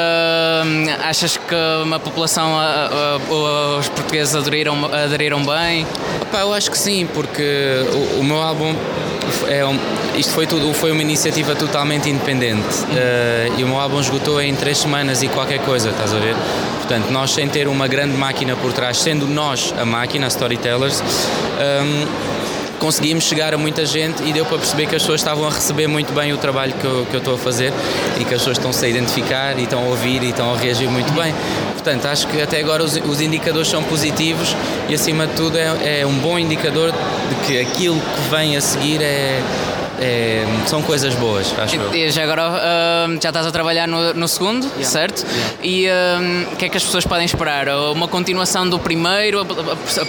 [1.05, 5.87] achas que uma população, uh, os portugueses aderiram, aderiram bem?
[6.22, 7.42] Opa, eu acho que sim, porque
[7.92, 8.74] o, o meu álbum
[9.48, 9.78] é um,
[10.16, 14.55] isto foi tudo foi uma iniciativa totalmente independente uh, e o meu álbum esgotou em
[14.55, 16.35] três semanas e qualquer coisa, estás a ver?
[16.83, 21.01] Portanto, nós sem ter uma grande máquina por trás, sendo nós a máquina, a Storytellers,
[21.01, 22.42] um,
[22.83, 25.87] conseguimos chegar a muita gente e deu para perceber que as pessoas estavam a receber
[25.87, 27.73] muito bem o trabalho que eu, que eu estou a fazer
[28.18, 30.90] e que as pessoas estão-se a identificar e estão a ouvir e estão a reagir
[30.90, 31.33] muito bem.
[31.75, 34.57] Portanto, acho que até agora os, os indicadores são positivos
[34.88, 38.61] e, acima de tudo, é, é um bom indicador de que aquilo que vem a
[38.61, 39.40] seguir é,
[40.02, 44.28] é, são coisas boas, acho e, já agora uh, já estás a trabalhar no, no
[44.28, 44.84] segundo, yeah.
[44.84, 45.24] certo?
[45.62, 46.48] Yeah.
[46.48, 47.68] E o que é que as pessoas podem esperar?
[47.92, 49.44] Uma continuação do primeiro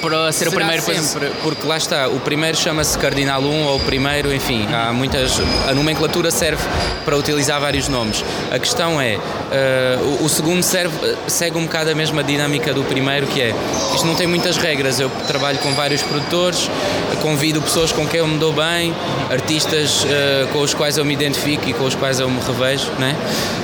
[0.02, 3.78] para ser Será o primeiro sempre, porque lá está, o primeiro chama-se Cardinal 1 ou
[3.78, 5.40] o primeiro, enfim, há muitas.
[5.68, 6.64] A nomenclatura serve
[7.06, 8.24] para utilizar vários nomes.
[8.52, 10.96] A questão é, uh, o, o, segundo serve,
[11.28, 13.54] segue um bocado a mesma dinâmica do primeiro, que é
[13.94, 15.00] isto não tem muitas regras.
[15.00, 16.70] Eu trabalho com vários produtores,
[17.22, 18.94] convido pessoas com quem eu me dou bem,
[19.30, 22.92] artistas uh, com os quais eu me identifico e com os quais eu me revejo,
[23.00, 23.16] né?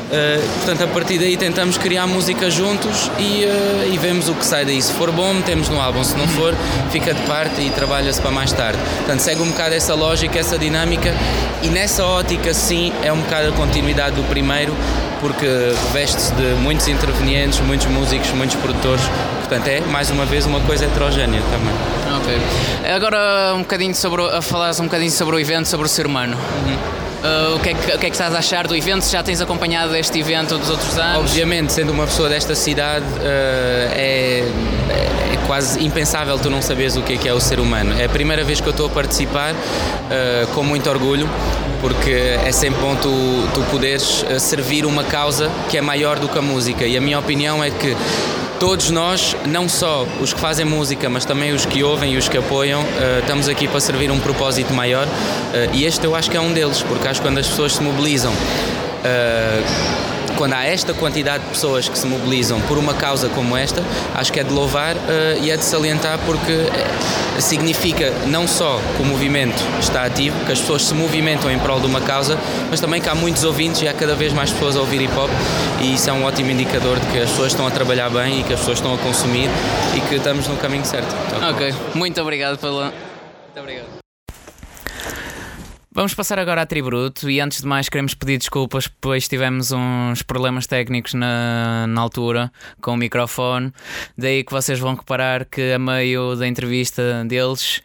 [0.09, 4.45] Uh, portanto, a partir daí tentamos criar música juntos e, uh, e, vemos o que
[4.45, 4.81] sai daí.
[4.81, 6.55] Se for bom, metemos no álbum, se não for,
[6.91, 8.79] fica de parte e trabalha-se para mais tarde.
[8.97, 11.13] Portanto, segue um bocado essa lógica, essa dinâmica
[11.61, 14.75] e nessa ótica, sim, é um bocado a continuidade do primeiro,
[15.19, 15.45] porque
[15.87, 19.03] reveste-se de muitos intervenientes, muitos músicos, muitos produtores.
[19.39, 21.73] Portanto, é mais uma vez uma coisa heterogénea também.
[22.17, 22.93] Ok.
[22.93, 26.37] Agora um bocadinho sobre, a falar um bocadinho sobre o evento, sobre o ser humano.
[26.37, 26.99] Uhum.
[27.19, 29.05] Uh, o, que é que, o que é que estás a achar do evento?
[29.05, 31.29] Já tens acompanhado este evento dos outros anos?
[31.29, 34.43] Obviamente, sendo uma pessoa desta cidade, uh, é,
[35.31, 37.93] é, quase impensável tu não saberes o que é que é o ser humano.
[37.99, 41.29] É a primeira vez que eu estou a participar, uh, com muito orgulho,
[41.81, 43.09] porque é sempre bom tu,
[43.53, 46.85] tu poderes servir uma causa que é maior do que a música.
[46.85, 47.95] E a minha opinião é que
[48.59, 52.27] todos nós, não só os que fazem música, mas também os que ouvem e os
[52.27, 55.07] que apoiam, uh, estamos aqui para servir um propósito maior
[55.73, 57.81] e este eu acho que é um deles, porque acho que quando as pessoas se
[57.81, 58.33] mobilizam.
[60.39, 63.83] Quando há esta quantidade de pessoas que se mobilizam por uma causa como esta,
[64.15, 64.99] acho que é de louvar uh,
[65.41, 70.53] e é de salientar porque eh, significa não só que o movimento está ativo, que
[70.53, 72.37] as pessoas se movimentam em prol de uma causa,
[72.69, 75.13] mas também que há muitos ouvintes e há cada vez mais pessoas a ouvir hip
[75.13, 75.29] hop
[75.81, 78.43] e isso é um ótimo indicador de que as pessoas estão a trabalhar bem e
[78.43, 79.49] que as pessoas estão a consumir
[79.93, 81.13] e que estamos no caminho certo.
[81.27, 82.85] Então, ok, muito obrigado pela.
[82.85, 83.98] Muito obrigado.
[85.99, 90.21] Vamos passar agora a Tribruto e antes de mais queremos pedir desculpas, pois tivemos uns
[90.21, 92.49] problemas técnicos na, na altura
[92.81, 93.73] com o microfone.
[94.17, 97.81] Daí que vocês vão reparar que a meio da entrevista deles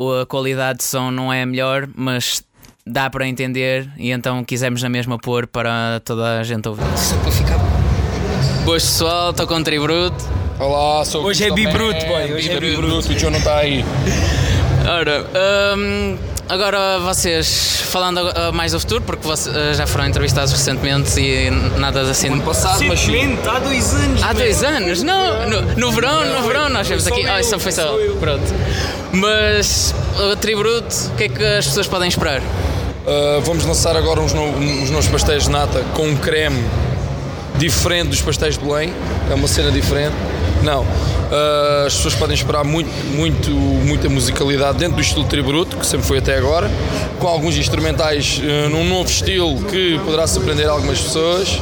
[0.00, 2.42] a qualidade de som não é a melhor, mas
[2.84, 6.82] dá para entender e então quisemos na mesma pôr para toda a gente ouvir.
[6.98, 7.62] Simplificado.
[8.64, 10.24] Boas pessoal, estou com o Tribruto.
[10.58, 12.32] Olá, sou Hoje é Bibruto, boy.
[12.32, 13.84] Hoje é Bibruto, o João não está aí.
[14.88, 15.24] Ora,
[15.76, 16.18] um,
[16.48, 21.50] Agora vocês, falando uh, mais do futuro, porque vocês, uh, já foram entrevistados recentemente e
[21.78, 22.28] nada assim.
[22.28, 23.06] Ano passado, mas
[23.46, 24.22] há dois anos.
[24.22, 25.02] Há dois anos?
[25.02, 27.26] Não, no, no verão, no verão nós vemos aqui.
[27.26, 27.94] Ah, isso foi só.
[28.18, 28.42] Pronto.
[29.12, 29.94] Mas,
[30.32, 32.40] o Tributo, o que é que as pessoas podem esperar?
[32.40, 36.64] Uh, vamos lançar agora uns, no- uns novos pastéis de nata com um creme
[37.56, 38.92] diferente dos pastéis de Belém.
[39.30, 40.14] É uma cena diferente.
[40.62, 40.82] Não.
[40.82, 46.06] Uh, as pessoas podem esperar muito, muito, muita musicalidade dentro do estilo tributo, que sempre
[46.06, 46.70] foi até agora,
[47.18, 51.58] com alguns instrumentais uh, num novo estilo que poderá surpreender algumas pessoas.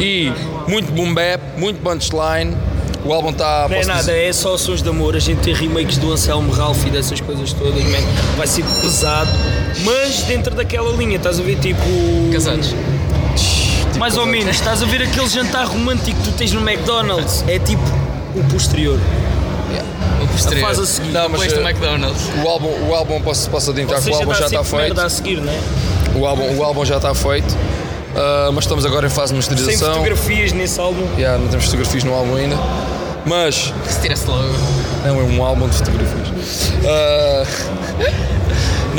[0.00, 0.32] E
[0.66, 2.56] muito boom bap, muito punchline.
[3.02, 3.66] O álbum está.
[3.68, 5.16] Não é nada, dizer- é só sons de amor.
[5.16, 7.98] A gente tem remakes do Anselmo Ralph e dessas coisas todas, man.
[8.36, 9.30] Vai ser pesado,
[9.84, 11.80] mas dentro daquela linha, estás a ver tipo.
[12.30, 12.74] Casados.
[14.00, 17.44] Mais ou menos, estás a ver aquele jantar romântico que tu tens no McDonald's.
[17.46, 17.82] É tipo
[18.34, 18.98] o posterior.
[20.22, 20.64] O posterior.
[20.64, 21.12] A fase a seguir.
[21.12, 22.22] Não, mas, Depois do eh, McDonald's.
[22.42, 24.98] O álbum, o álbum posso, posso adiantar que o álbum já está feito.
[24.98, 25.60] a seguir, não é?
[26.14, 27.54] O álbum, o álbum já está feito.
[28.16, 29.92] Ah, mas estamos agora em fase de Sem masterização.
[29.92, 31.06] fotografias nesse álbum.
[31.18, 32.56] Yeah, não temos fotografias no álbum ainda.
[33.26, 33.70] Mas.
[33.86, 34.48] Se tirasse logo.
[35.04, 36.72] Não, é um álbum de fotografias.
[36.86, 37.44] Ah,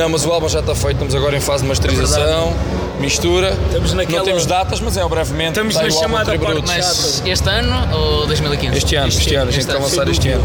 [0.02, 0.94] não, mas o álbum já está feito.
[0.94, 2.56] Estamos agora em fase de masterização,
[3.00, 3.56] mistura.
[3.68, 5.50] Estamos naquela- Não temos datas, mas é brevemente.
[5.52, 6.64] Estamos na chamada Tributo.
[6.64, 8.78] parte Mas este ano ou 2015?
[8.78, 10.44] Este ano, este ano, a gente vai lançar este ano.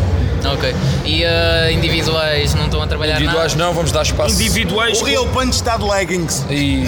[0.52, 0.74] Ok.
[1.06, 3.66] E eh, individuais não estão a trabalhar Individuais nada?
[3.66, 4.34] não, vamos dar espaço.
[4.34, 5.00] Individuais.
[5.00, 6.44] O Real Punch está de leggings.
[6.50, 6.84] E.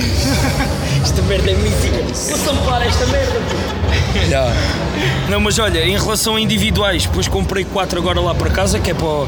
[1.02, 2.04] Esta merda é mítica.
[2.06, 3.32] Possam parar esta merda.
[4.28, 4.52] Yeah.
[5.28, 8.90] Não, mas olha, em relação a individuais, depois comprei quatro agora lá para casa, que
[8.90, 9.26] é para,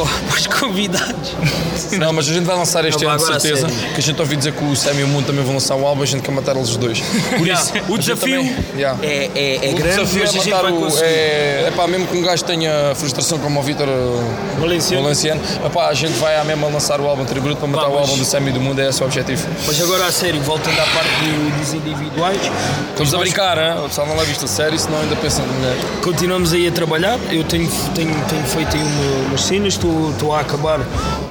[0.00, 1.32] o- para, os convidados.
[1.98, 3.66] Não, mas a gente vai lançar este ano de certeza.
[3.66, 5.86] Que a gente ouviu dizer que o Sam e o Moon também vão lançar um
[5.86, 7.00] álbum, a gente quer matar eles os dois.
[7.36, 8.98] Por isso, O desafio também- yeah.
[9.02, 10.76] é, é, é o grande, desafio mas é a gente matar vai o.
[10.80, 11.04] conseguir.
[11.04, 15.02] É, epá, mesmo que um gajo tenha frustração como o Vítor uh, Valenciano.
[15.02, 17.94] Valenciano, epá, a gente vai à mesma lançar o álbum tributo para matar Pá, o
[17.94, 19.46] mas- álbum do Sam e do Mundo, é esse o objetivo.
[19.66, 22.40] Mas agora a sério, voltando à parte do- dos individuais.
[22.90, 23.78] Estamos a brincar, hein?
[23.84, 25.76] o pessoal não leva isto a sério, senão ainda de mulher.
[26.02, 27.18] Continuamos aí a trabalhar.
[27.30, 29.76] Eu tenho, tenho, tenho feito aí uma, umas cenas.
[29.82, 30.78] Estou, estou a acabar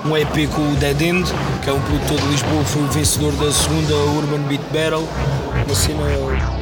[0.03, 1.33] um EP com o Dead End,
[1.63, 5.07] que é um produtor de Lisboa, foi o vencedor da segunda Urban Beat Battle.
[5.65, 6.60] Uma cena.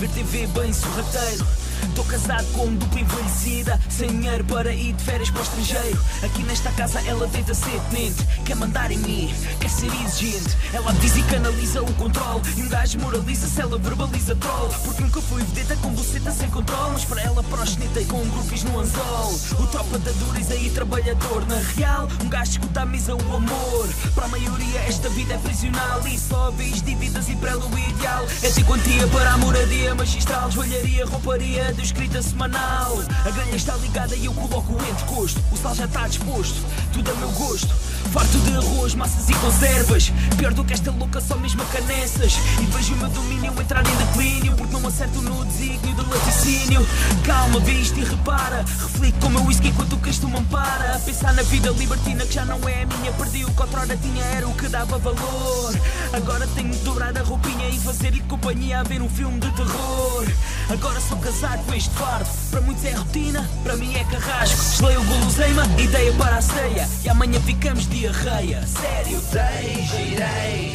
[0.00, 1.69] Fui ver TV bem sorrateiro.
[2.10, 6.04] Casado com dupla envelhecida, sem dinheiro para ir de férias para o estrangeiro.
[6.24, 10.56] Aqui nesta casa ela tenta ser tenente, quer mandar em mim, quer ser exigente.
[10.72, 14.68] Ela diz e canaliza o controle, e um gajo moraliza se ela verbaliza troll.
[14.84, 18.64] Porque nunca fui vedeta com buceta sem controle, mas para ela proxeneta e com grupos
[18.64, 19.32] no anzol.
[19.60, 23.88] O tropa da dureza e trabalhador, na real, um gajo escuta a mesa o amor.
[24.16, 28.26] Para a maioria esta vida é prisional e só vês dívidas e para o ideal.
[28.42, 32.98] É ter quantia para a moradia magistral, joalharia, rouparia de escrita semanal.
[33.26, 35.42] A grelha está ligada e eu coloco o entrecosto.
[35.52, 37.74] O sal já está disposto, tudo a meu gosto.
[38.12, 40.12] Farto de arroz, massas e conservas.
[40.36, 42.34] Pior do que esta louca, só mesmo canessas.
[42.60, 46.86] E vejo o meu domínio entrar em declínio, porque não acerto no desígnio do laticínio.
[47.24, 48.64] Calma, vê isto e repara.
[48.66, 51.00] Reflito com o meu whisky enquanto o Cristo me ampara.
[51.04, 53.12] Pensar na vida libertina que já não é a minha.
[53.12, 55.74] Perdi o que outrora tinha, era o que dava valor.
[56.12, 60.26] Agora tenho de dobrar a roupinha e fazer-lhe companhia a ver um filme de terror.
[60.68, 62.28] Agora sou casado com este fardo.
[62.50, 64.56] Para muitos é rotina, para mim é carrasco.
[64.56, 66.88] Deslei o guloseima, ideia para a ceia.
[67.04, 68.62] E amanhã ficamos diarreia.
[68.66, 70.72] Sério, dei, girei.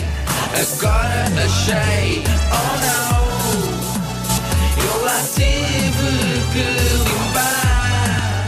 [0.54, 3.25] Agora achei, oh não.
[4.84, 6.12] Eu lá tive
[6.54, 6.63] que
[7.10, 8.47] limpar.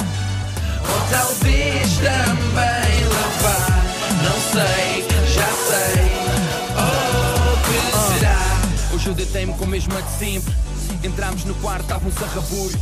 [0.90, 3.84] Ou talvez também lavar.
[4.24, 6.08] Não sei, já sei.
[6.78, 7.78] Oh, que
[8.20, 8.42] será?
[8.94, 10.54] Hoje eu deitei-me com a mesma de sempre.
[11.04, 12.80] Entramos no quarto, estava um sarrabulho.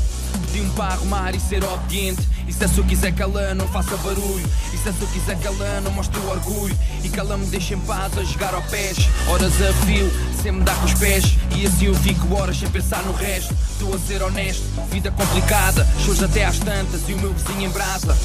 [0.56, 2.22] Pedi-me para arrumar e ser obediente.
[2.48, 4.50] E se é se eu quiser que ela não faça barulho.
[4.74, 6.78] E se é se eu quiser que ela não mostre o orgulho.
[7.04, 8.98] E que ela me deixe em paz a jogar ao pés.
[9.28, 10.10] Horas a fio,
[10.42, 11.36] sem me dar com os pés.
[11.54, 13.54] E assim eu fico horas sem pensar no resto.
[13.74, 15.86] Estou a ser honesto, vida complicada.
[16.06, 18.18] Shows até às tantas e o meu vizinho em brasa.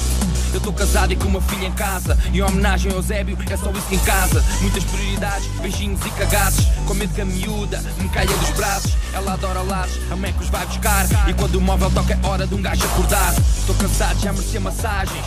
[0.53, 2.17] Eu estou casado e com uma filha em casa.
[2.31, 4.43] E em homenagem ao Eusébio, é só isso em casa.
[4.61, 6.65] Muitas prioridades, beijinhos e cagados.
[6.87, 8.93] Com medo que a miúda me caia dos braços.
[9.13, 11.05] Ela adora lares, a mãe que os vai buscar.
[11.27, 13.33] E quando o móvel toca, é hora de um gajo acordar.
[13.57, 15.25] Estou cansado, já mereci massagens.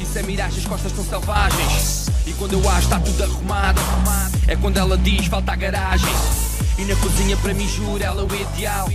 [0.00, 2.06] E sem miragem, as costas estão selvagens.
[2.26, 3.80] E quando eu acho está tudo arrumado,
[4.46, 6.14] é quando ela diz falta a garagem.
[6.78, 8.88] E na cozinha para mim juro ela é o ideal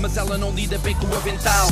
[0.00, 1.68] Mas ela não lida bem com o avental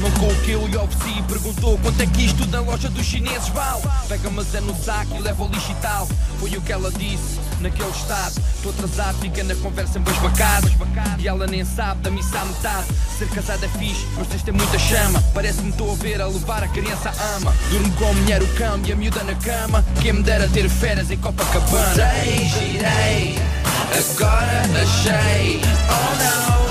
[0.00, 1.22] Não o que eu lhe ofereci.
[1.22, 3.82] Perguntou quanto é que isto na loja dos chineses vale.
[4.08, 6.08] Pega mas é no saco e leva o lixo e tal.
[6.38, 8.34] Foi o que ela disse naquele estado.
[8.56, 10.70] Estou atrasado, fica na conversa embasbacado
[11.18, 12.86] E ela nem sabe da missa à metade.
[13.18, 15.22] Ser casado é fixe, mas tens de ter muita chama.
[15.32, 17.54] Parece-me estou a ver a levar a criança à ama.
[17.70, 19.84] Durmo com a mulher o cão e a miúda na cama.
[20.02, 21.94] Quem me dera ter férias em Copacabana.
[21.94, 23.38] Girei, girei,
[23.98, 26.65] agora achei Oh não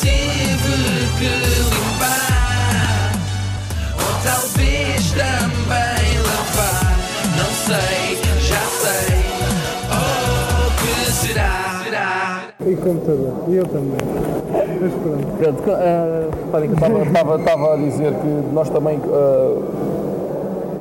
[0.00, 0.74] tive
[1.18, 3.12] que limpar,
[3.98, 6.96] ou talvez também lavar.
[7.36, 9.14] Não sei, já sei.
[9.90, 11.82] Oh, que será?
[11.84, 12.48] será?
[12.66, 13.34] E computador.
[13.48, 13.98] E eu também.
[14.80, 15.26] Mas pronto.
[15.38, 19.62] Pronto, uh, podem Estava, estava a dizer que nós também, uh,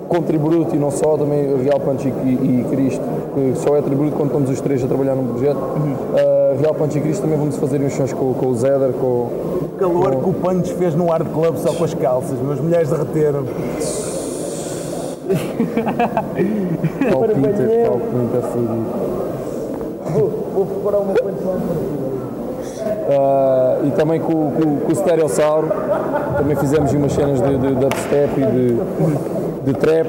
[0.08, 4.12] com Tributo e não só, também Real Punch e, e Cristo, que só é Tributo
[4.12, 5.58] quando estamos os três a trabalhar num projeto.
[5.58, 9.06] Uh, Real Punch e Cristo também vamos fazer uns sons com, com o Zeder, com
[9.06, 12.90] O calor que o Punch fez no Art Club só com as calças, meus mulheres
[12.90, 13.46] derreteram.
[17.12, 18.86] Paulo Pinter, Paulo Pinter fudido.
[20.12, 22.04] Vou, vou preparar uma punchline.
[23.04, 25.68] Uh, e também com, com, com o Stereossauro
[26.38, 28.78] também fizemos umas cenas de, de, de dubstep e de,
[29.66, 30.08] de trap.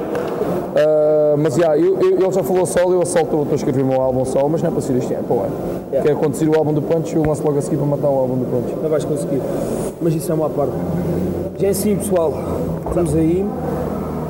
[1.34, 3.86] Uh, mas yeah, eu, eu, ele já falou solo, eu só estou a escrever o
[3.86, 5.42] meu álbum solo, mas não é para ser este ano, pô,
[5.92, 6.00] é.
[6.00, 8.08] Que é quando sair o álbum do Punch, eu lanço logo a seguir para matar
[8.08, 8.76] o álbum do Punch.
[8.82, 9.40] Não vais conseguir.
[10.00, 10.72] Mas isso é uma parte.
[11.58, 12.32] Já é assim, pessoal.
[12.86, 13.44] Estamos aí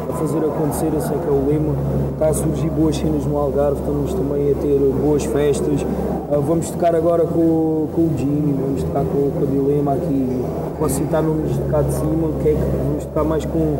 [0.08, 1.74] a fazer acontecer, eu sei que é o lema.
[2.12, 5.84] Está a surgir boas cenas no Algarve, estamos também a ter boas festas.
[6.30, 10.42] Ah, vamos tocar agora com, com o Jimmy, vamos tocar com, com o Dilema aqui.
[10.78, 13.76] Posso citar-nos de cá de cima, que é que vamos tocar mais com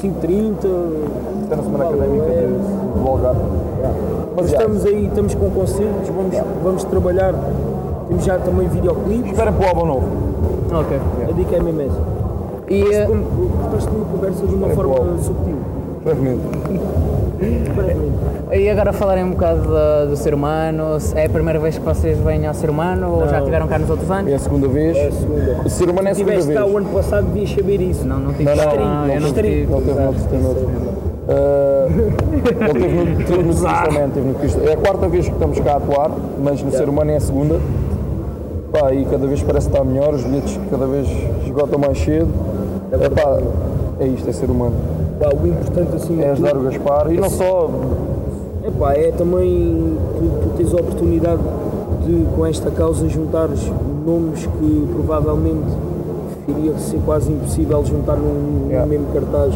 [0.00, 1.33] 530.
[1.44, 3.40] Está na semana académica de- do Algarve.
[4.36, 7.34] Mas estamos aí, estamos com concertos, vamos, vamos trabalhar.
[8.08, 9.30] Temos já também videoclipes.
[9.30, 10.08] Espera para o álbum novo.
[10.72, 10.98] Ok.
[11.28, 12.14] A dica é mesmo essa.
[12.68, 15.56] E, Cortaste uma conversa de uma Espera forma subtil.
[16.04, 16.40] Brevemente.
[18.52, 20.96] E agora falarem um bocado da- do ser humano.
[21.14, 23.44] É a primeira vez que vocês vêm ao ser humano ou já Não.
[23.44, 24.30] tiveram cá nos outros anos?
[24.30, 24.96] É a segunda vez.
[24.96, 25.56] É a segunda.
[25.64, 26.58] O ser humano é a Se segunda tiveste vez.
[26.60, 28.06] cá o ano passado, devias saber isso.
[28.06, 29.72] Não, não tive Não, não, stream, não, eu não, não teve, tive.
[29.72, 30.68] não teve noutro, teve noutro.
[31.26, 31.88] Uh,
[32.68, 34.60] ele teve no, teve no também, teve no Cristo.
[34.62, 36.10] É a quarta vez que estamos cá a atuar,
[36.42, 37.58] mas no ser humano é a segunda.
[38.72, 41.08] Pá, e cada vez parece que está melhor, os bilhetes cada vez
[41.44, 42.28] esgotam mais cedo.
[42.92, 43.38] É, pá,
[44.00, 44.74] é isto, é ser humano.
[45.18, 47.70] Pá, o importante assim É ajudar o Gaspar e não só.
[48.66, 51.42] Epá, é também tu, tu tens a oportunidade
[52.04, 53.60] de, com esta causa, juntares
[54.04, 55.68] nomes que provavelmente
[56.48, 59.54] iria ser quase impossível juntar num, num mesmo cartaz,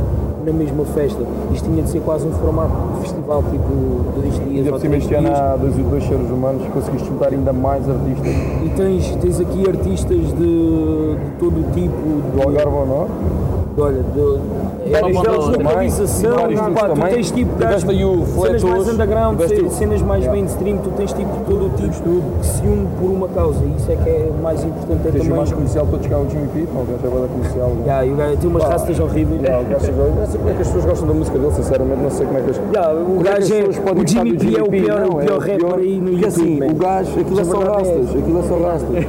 [0.48, 1.22] na mesma festa.
[1.52, 5.06] Isto tinha de ser quase um formato de festival, tipo dois dias Ainda ou três
[5.06, 5.24] dias.
[5.26, 8.26] há dois, dois seres humanos conseguiste juntar ainda mais artistas.
[8.64, 12.32] E tens, tens aqui artistas de, de todo o tipo.
[12.34, 13.12] Do Algarve ao Norte?
[13.76, 15.16] Olha, de, É, deles
[15.50, 16.32] de improvisação,
[16.74, 21.12] pá, tu tens tipo gajos- o cenas mais underground, o- cenas mais mainstream, tu tens
[21.12, 24.30] tipo todo o tipo que se une por uma causa e isso é que é
[24.42, 25.36] mais importante é Tens o também.
[25.36, 27.72] mais comercial todos cá, o Jimmy P, não, o gajo é comercial.
[27.84, 29.42] Yeah, e o gajo tem umas rastas horríveis.
[29.42, 31.52] yeah, o gajo é- não sei como é que as pessoas gostam da música dele,
[31.54, 33.78] sinceramente, não sei como é que as Yeah, o é que as gajo é- pessoas
[33.78, 36.72] podem o Jimmy P é o pior- o pior rapper aí no assim, YouTube, man.
[36.72, 39.06] o gajo, aquilo é só é rastas, aquilo é só rastas.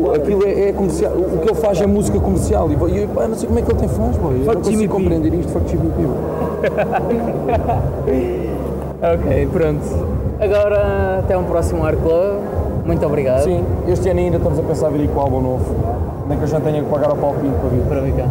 [0.00, 3.26] O, aquilo é, é comercial, o que ele faz é música comercial e, e pá,
[3.28, 4.34] não sei como é que ele tem fãs, boy.
[4.38, 6.02] eu Fuck não consigo compreender isto, fuck Jimmy P.
[9.02, 9.80] Ok, pronto.
[10.40, 12.38] Agora até um próximo Art Club.
[12.84, 13.44] Muito obrigado.
[13.44, 15.64] Sim, este ano ainda estamos a pensar vir com o álbum novo.
[16.28, 17.82] Nem que a gente tenha que pagar ao palpinho para vir.
[17.82, 18.26] Para vir cá.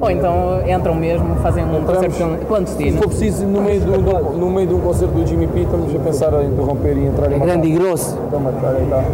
[0.00, 2.06] Ou então entram mesmo, fazem um Entramos.
[2.06, 2.98] concerto Se clandestino.
[2.98, 5.94] for preciso, no meio, do, do- no meio de um concerto do Jimmy P, estamos
[5.94, 8.18] a pensar a interromper e entrar em uma grande e grosso.
[8.32, 9.04] Aí está.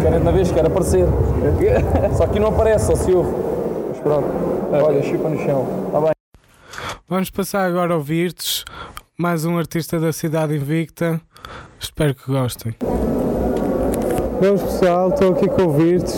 [0.00, 1.06] Quer na vez, quer aparecer.
[2.16, 3.32] Só que não aparece, só se ouve.
[3.88, 4.26] Mas pronto,
[4.72, 5.66] olha, chupa no chão.
[5.86, 6.10] Está bem.
[7.08, 8.64] Vamos passar agora a ouvir-te,
[9.16, 11.20] mais um artista da Cidade Invicta.
[11.78, 12.74] Espero que gostem.
[14.40, 16.12] Vamos pessoal, estou aqui com ouvir-te.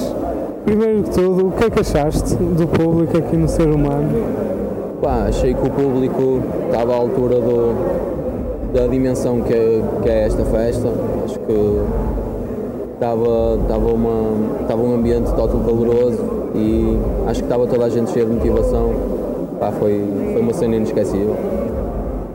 [0.64, 4.98] Primeiro de tudo, o que é que achaste do público aqui no Ser Humano?
[5.02, 10.26] Pá, achei que o público estava à altura do, da dimensão que é, que é
[10.26, 10.88] esta festa.
[11.24, 12.25] Acho que
[12.96, 16.18] estava, estava, uma, estava um ambiente todo caloroso
[16.54, 18.90] e acho que estava toda a gente cheia de motivação.
[19.60, 21.36] Pá, foi, foi uma cena inesquecível.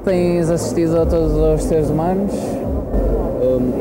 [0.05, 2.31] Tens assistido a todos os seres humanos?
[3.43, 3.71] Hum,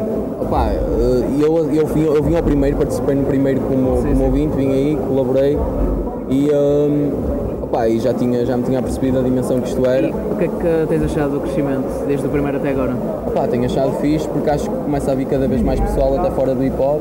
[0.42, 4.56] opá, eh, eu, eu, vim, eu vim ao primeiro, participei no primeiro como, como ouvinte,
[4.56, 5.58] vim aí, colaborei
[6.28, 7.10] e, hum,
[7.70, 10.08] opá, e já, tinha, já me tinha percebido a dimensão que isto era.
[10.08, 12.94] O que é que tens achado do crescimento desde o primeiro até agora?
[13.26, 16.30] Opá, tenho achado fixe porque acho que começa a vir cada vez mais pessoal até
[16.30, 17.00] fora do hip hop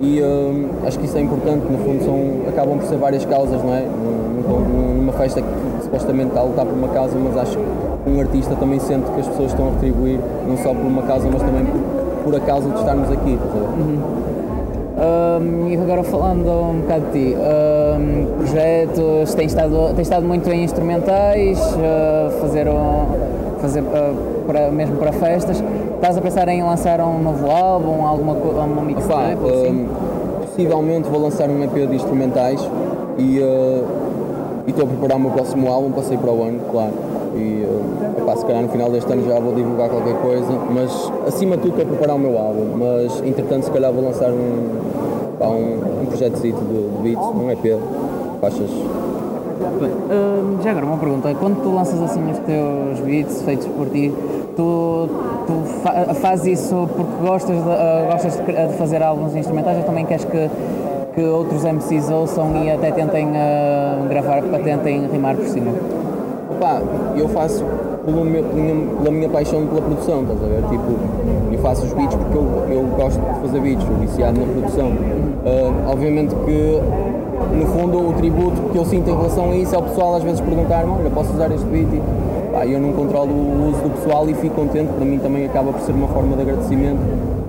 [0.00, 3.62] E hum, acho que isso é importante, no fundo são, acabam por ser várias causas,
[3.62, 3.82] não é?
[3.82, 5.48] Num- num- Numa festa que
[5.84, 9.20] supostamente está a lutar por uma causa, mas acho que um artista também sente que
[9.20, 11.80] as pessoas estão a retribuir, não só por uma causa, mas também por,
[12.24, 13.38] por a causa de estarmos aqui.
[13.38, 15.40] a ver?
[15.42, 17.36] Um, e agora falando um bocado de ti,
[18.00, 23.06] um, projetos, tens estado, tens estado muito em instrumentais, uh, fazer, um,
[23.60, 25.62] fazer uh, para, mesmo para festas.
[25.94, 29.36] Estás a pensar em lançar um novo álbum, alguma uma mixtape?
[29.42, 29.70] ou assim?
[29.70, 29.88] Hum,
[30.46, 32.60] possivelmente vou lançar um EP de instrumentais
[33.18, 33.38] e
[34.66, 36.92] estou a preparar o meu próximo álbum para sair para o ano, claro.
[37.34, 41.12] E uh, epá, se calhar no final deste ano já vou divulgar qualquer coisa, mas
[41.26, 44.30] acima de tudo estou a preparar o meu álbum, mas entretanto se calhar vou lançar
[44.30, 44.89] um,
[45.40, 47.80] pá, um, um projetozito de, de beats, um EP,
[48.40, 48.70] faixas.
[49.80, 53.88] Bem, hum, já agora uma pergunta, quando tu lanças assim os teus beats feitos por
[53.88, 54.12] ti,
[54.56, 55.08] tu,
[55.46, 60.04] tu fa- fazes isso porque gostas, de, ah, gostas de, fazer álbuns instrumentais ou também
[60.04, 60.50] queres que,
[61.14, 65.72] que outros MCs ouçam e até tentem ah, gravar, para tentem rimar por cima?
[66.50, 66.82] Opa,
[67.16, 67.64] eu faço
[68.04, 70.62] pelo meu- pela minha, paixão pela produção, estás a ver?
[70.70, 74.46] Tipo, eu faço os beats porque eu, eu gosto de fazer beats, sou viciado na
[74.46, 74.92] produção.
[75.44, 76.80] Ah, obviamente que,
[77.56, 80.22] no fundo, o tributo que eu sinto em relação a isso é o pessoal às
[80.22, 81.88] vezes perguntar-me, olha, posso usar este beat?
[81.92, 82.02] E,
[82.52, 85.72] pá, eu não controlo o uso do pessoal e fico contente, para mim também acaba
[85.72, 86.98] por ser uma forma de agradecimento.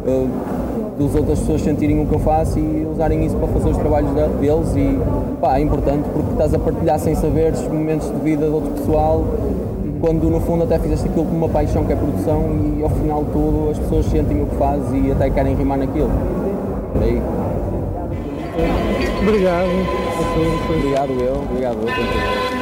[0.08, 0.28] ah,
[1.00, 4.12] das outras pessoas sentirem o que eu faço e usarem isso para fazer os trabalhos
[4.40, 5.00] deles e
[5.40, 9.24] pá, é importante porque estás a partilhar sem saberes momentos de vida de outro pessoal
[10.02, 12.44] quando no fundo até fizeste aquilo com uma paixão que é produção
[12.78, 15.78] e ao final de tudo as pessoas sentem o que fazes e até querem rimar
[15.78, 16.10] naquilo.
[16.92, 17.22] Por aí.
[19.22, 19.70] Obrigado.
[20.68, 22.62] Obrigado eu, obrigado eu.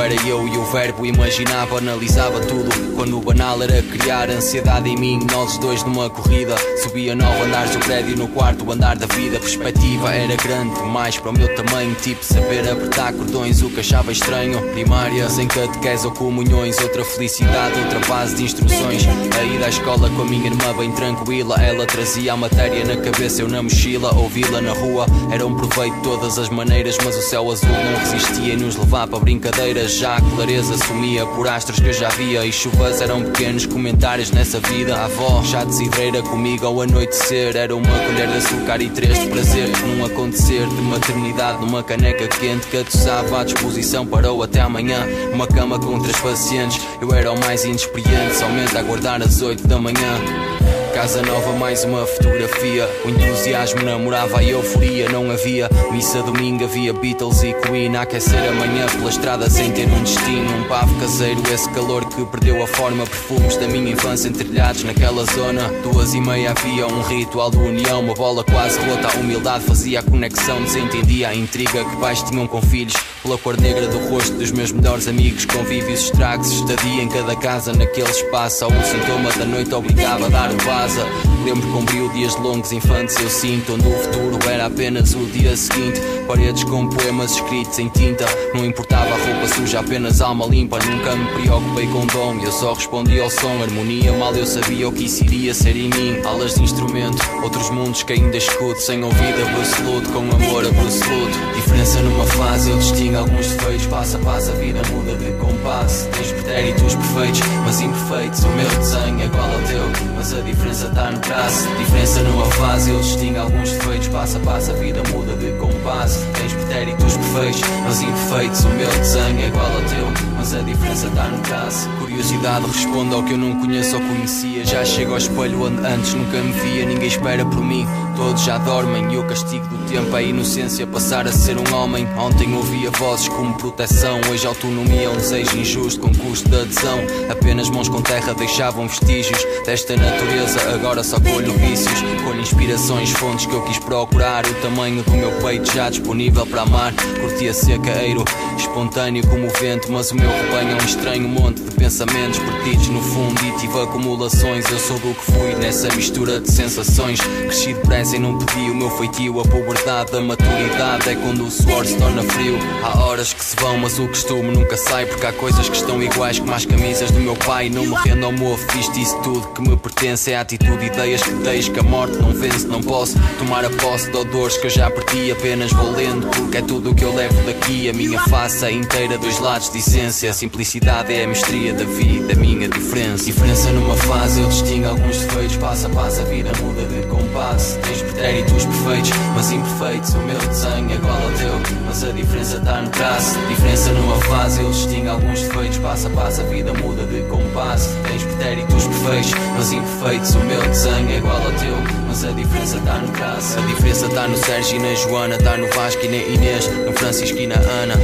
[0.00, 2.70] era eu e o verbo imaginava, analisava tudo.
[2.94, 6.54] Quando o banal era criar ansiedade em mim, nós dois numa corrida.
[6.82, 9.40] Subia nove andares do prédio no quarto andar da vida.
[9.40, 11.94] Perspectiva era grande demais para o meu tamanho.
[11.96, 14.60] Tipo saber apertar cordões, o que achava estranho.
[14.72, 16.78] Primária, sem catequese ou comunhões.
[16.78, 19.02] Outra felicidade, outra base de instruções.
[19.38, 21.56] A ida à escola com a minha irmã bem tranquila.
[21.60, 24.14] Ela trazia a matéria na cabeça, eu na mochila.
[24.14, 26.96] Ouvi-la na rua, era um proveito de todas as maneiras.
[27.04, 29.94] Mas o céu azul não resistia em nos levar para brincadeiras.
[29.94, 32.44] Já clareza sumia por astros que eu já via.
[32.44, 34.96] E chuvas eram pequenos comentários nessa vida.
[34.96, 37.56] A avó, já desidreira comigo ao anoitecer.
[37.56, 39.68] Era uma colher de açúcar e três de prazer.
[39.78, 44.06] Num acontecer de maternidade numa caneca quente que atossava à disposição.
[44.06, 45.06] Parou até amanhã.
[45.32, 46.80] Uma cama com três pacientes.
[47.00, 50.79] Eu era o mais inexperiente, somente a aguardar às oito da manhã.
[50.94, 52.86] Casa nova, mais uma fotografia.
[53.04, 55.08] O entusiasmo namorava a euforia.
[55.08, 57.96] Não havia missa domingo, havia Beatles e Queen.
[57.96, 60.50] A aquecer amanhã pela estrada sem ter um destino.
[60.58, 63.06] Um pavo caseiro, esse calor que perdeu a forma.
[63.06, 65.68] Perfumes da minha infância entrilhados naquela zona.
[65.82, 68.00] Duas e meia havia um ritual de união.
[68.00, 69.08] Uma bola quase rota.
[69.08, 70.62] A humildade fazia a conexão.
[70.62, 72.94] Desentendia a intriga que pais tinham com filhos.
[73.22, 75.44] Pela cor negra do rosto dos meus melhores amigos.
[75.44, 77.72] Convívios, estragos, estadia em cada casa.
[77.72, 81.06] Naquele espaço, ao sintoma da noite obrigava a dar o vaza.
[81.44, 83.74] Lembro com brilho dias longos, infantes eu sinto.
[83.74, 86.00] Onde o futuro era apenas o dia seguinte.
[86.26, 88.24] Paredes com poemas escritos em tinta.
[88.54, 90.78] Não importava a roupa suja, apenas alma limpa.
[90.78, 94.92] Nunca me preocupei com dom Eu só respondi ao som, harmonia Mal eu sabia o
[94.92, 96.20] que isso iria ser em mim.
[96.24, 98.80] Alas de instrumento, outros mundos que ainda escuto.
[98.80, 101.38] Sem ouvido absoluto, com amor absoluto.
[101.56, 103.86] Diferença numa fase, eu distingo alguns defeitos.
[103.86, 106.06] Passa a passo, a vida muda de compasso.
[106.08, 108.44] Tens pretéritos perfeitos, mas imperfeitos.
[108.44, 112.44] O meu desenho é igual ao teu Mas a diferença está no traço Diferença numa
[112.44, 115.50] fase, eu distingo alguns defeitos Passa a passo, a vida muda de
[115.80, 118.64] compasso Tens pretéritos perfeitos, mas imperfeitos.
[118.64, 120.06] O meu desenho é igual ao teu
[120.36, 124.62] Mas a diferença está no traço Curiosidade responde ao que eu não conheço ou conhecia.
[124.64, 126.84] Já chego ao espelho onde antes nunca me via.
[126.84, 129.10] Ninguém espera por mim, todos já dormem.
[129.10, 132.06] E o castigo do tempo é a inocência Passar a ser um homem.
[132.18, 136.98] Ontem ouvia vozes como proteção Hoje autonomia é um desejo injusto Com custo de adesão.
[137.30, 140.74] Apenas mãos com terra deixavam vestígios Desta natureza.
[140.74, 144.44] Agora só colho vícios Colho inspirações, fontes que eu quis procurar.
[144.46, 146.92] O tamanho do meu peito já disponível para amar.
[147.20, 148.24] Curtia secaeiro,
[148.56, 152.88] espontâneo como o vento Mas o meu rebanho é um estranho monte de pensamentos Perdidos
[152.88, 154.70] no fundo e tive acumulações.
[154.70, 157.20] Eu sou do que fui nessa mistura de sensações.
[157.20, 159.40] Cresci depressa e não pedi o meu feitio.
[159.40, 162.58] A puberdade, a maturidade é quando o suor se torna frio.
[162.82, 166.02] Há horas que se vão mas o costume nunca sai Porque há coisas que estão
[166.02, 167.68] iguais como as camisas do meu pai.
[167.68, 171.30] Não me rendo ao mofo, isto isso tudo que me pertence é atitude, ideias que
[171.30, 174.70] deixo que a morte não vence, não posso tomar a posse de odores que eu
[174.70, 178.18] já perdi, apenas vou lendo, porque é tudo o que eu levo daqui, a minha
[178.20, 182.36] face é inteira, dois lados de essência, a simplicidade é a mestria da vida, a
[182.36, 183.24] minha diferença.
[183.26, 187.78] Diferença numa fase, eu distingo alguns defeitos, passo a passo a vida muda de compasso,
[187.80, 192.56] tens pretéritos perfeitos, mas imperfeitos, o meu desenho é igual ao teu, mas a diferença
[192.56, 196.72] está no traço, diferença numa fase, eu distingo alguns defeitos, passo a passo a vida
[196.74, 201.99] muda de compasso, tens pretéritos perfeitos, mas imperfeitos, o meu desenho é igual ao teu,
[202.10, 205.56] mas a diferença está no traço, a diferença está no Sérgio e na Joana, está
[205.56, 207.94] no Vasco e na Inês, no Francisco e na Ana.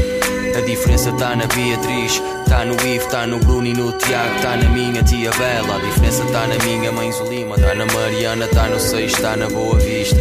[0.56, 4.56] A diferença tá na Beatriz, tá no Ivo, tá no Bruno e no Tiago, tá
[4.56, 5.76] na minha tia Bela.
[5.76, 9.48] A diferença tá na minha mãe Zulima, tá na Mariana, tá no Seixo, tá na
[9.48, 10.20] Boa Vista.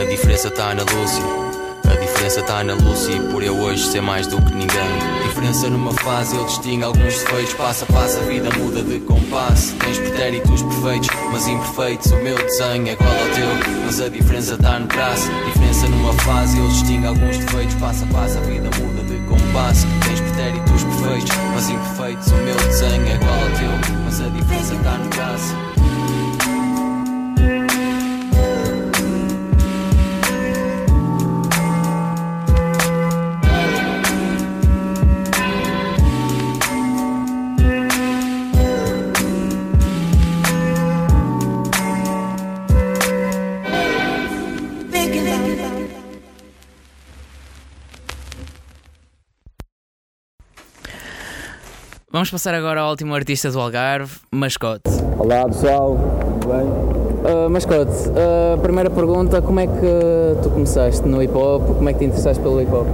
[0.00, 1.22] A diferença tá na Lúcia,
[2.22, 4.78] diferença tá na Lúcia, por eu hoje ser mais do que ninguém.
[5.24, 9.74] Diferença numa fase, eu distingo alguns defeitos, passo a passo a vida muda de compasso.
[9.74, 14.56] Tens pretéritos perfeitos, mas imperfeitos, o meu desenho é igual ao teu, mas a diferença
[14.56, 15.28] tá no traço.
[15.46, 19.84] Diferença numa fase, eu distingo alguns defeitos, passo a passo a vida muda de compasso.
[20.06, 24.76] Tens pretéritos perfeitos, mas imperfeitos, o meu desenho é igual ao teu, mas a diferença
[24.76, 25.56] tá no traço.
[52.22, 54.88] Vamos passar agora ao último artista do Algarve, Mascote.
[55.18, 55.98] Olá pessoal,
[56.40, 56.68] tudo bem?
[56.68, 61.66] Uh, mascote, uh, primeira pergunta, como é que tu começaste no hip hop?
[61.66, 62.86] Como é que te interessaste pelo hip hop?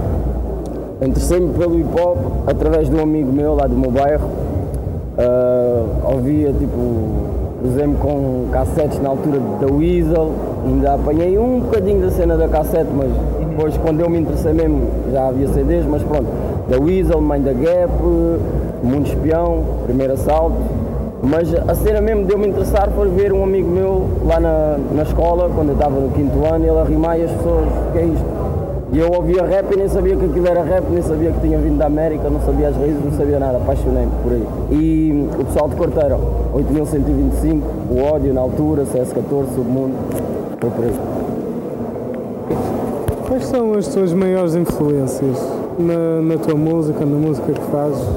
[1.05, 4.25] Interessei-me pelo hip hop através de um amigo meu lá do meu bairro.
[4.25, 10.33] Uh, ouvia tipo, cruzei-me com cassetes na altura da Weasel,
[10.65, 13.11] ainda apanhei um bocadinho da cena da cassete, mas
[13.47, 16.25] depois quando eu me interessei mesmo já havia CDs, mas pronto,
[16.67, 17.93] da Weasel, Mãe da Gap,
[18.83, 20.57] Mundo Espião, Primeiro Assalto.
[21.21, 24.77] Mas a cena mesmo de eu me interessar foi ver um amigo meu lá na,
[24.95, 27.91] na escola, quando eu estava no quinto ano, ele a rimar e as pessoas, o
[27.91, 28.25] que é isto?
[28.91, 31.59] E eu ouvia rap e nem sabia que aquilo era rap, nem sabia que tinha
[31.59, 34.47] vindo da América, não sabia as raízes, não sabia nada, apaixonei-me por aí.
[34.71, 36.17] E o pessoal de Corteira,
[36.53, 39.93] 8125, o ódio na altura, CS14, Submundo,
[40.59, 40.93] foi por aí.
[43.27, 45.37] Quais são as tuas maiores influências
[45.77, 48.07] na, na tua música, na música que fazes?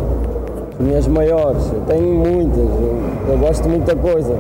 [0.73, 2.99] As minhas maiores, eu tenho muitas, eu,
[3.29, 4.35] eu gosto de muita coisa.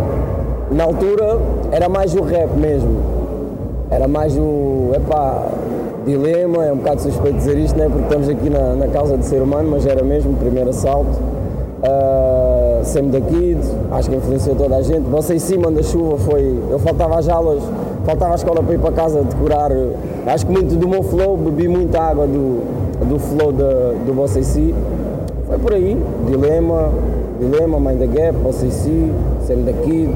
[0.70, 1.38] Na altura
[1.70, 2.96] era mais o rap mesmo,
[3.90, 5.46] era mais o, epá,
[6.06, 7.86] dilema, é um bocado suspeito dizer isto, né?
[7.88, 11.10] porque estamos aqui na, na causa de ser humano, mas era mesmo o primeiro assalto.
[11.82, 13.58] Uh, Sam da Kid,
[13.90, 15.02] acho que influenciou toda a gente.
[15.10, 16.58] Você em cima da chuva foi.
[16.70, 17.62] Eu faltava às aulas,
[18.04, 19.70] faltava à escola para ir para casa decorar.
[20.26, 22.60] Acho que muito do meu flow, bebi muita água do,
[23.08, 24.74] do flow da, do Você em si.
[25.53, 26.90] Foi por aí, Dilema,
[27.38, 29.12] Dilema, Mãe da Gap, si,
[29.46, 30.11] Sam da Kid,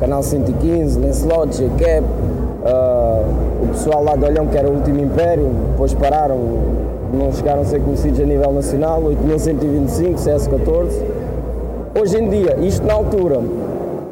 [0.00, 3.24] Canal 115, Lancelot, J-Cap, uh,
[3.62, 6.36] o pessoal lá de Olhão que era o último império, depois pararam,
[7.12, 10.88] não chegaram a ser conhecidos a nível nacional, 8125, CS14.
[12.00, 13.40] Hoje em dia, isto na altura,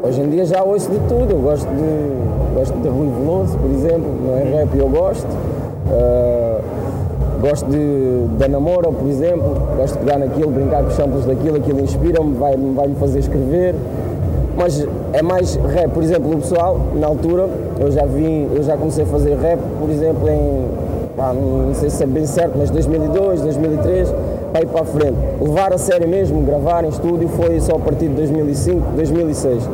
[0.01, 3.69] hoje em dia já ouço de tudo, eu gosto de, gosto de Rui Veloso, por
[3.69, 5.27] exemplo, não é rap eu gosto.
[5.27, 6.52] Uh,
[7.43, 11.57] gosto de, da namora, por exemplo, gosto de pegar naquilo, brincar com os samples daquilo,
[11.57, 13.75] aquilo inspira-me, vai-me vai fazer escrever.
[14.57, 17.49] Mas é mais rap, por exemplo, o pessoal, na altura,
[17.81, 20.67] eu já vim, eu já comecei a fazer rap, por exemplo, em,
[21.17, 24.15] pá, não sei se é bem certo, mas 2002, 2003,
[24.53, 25.17] para ir para a frente.
[25.41, 29.69] Levar a sério mesmo, gravar em estúdio, foi só a partir de 2005, 2006.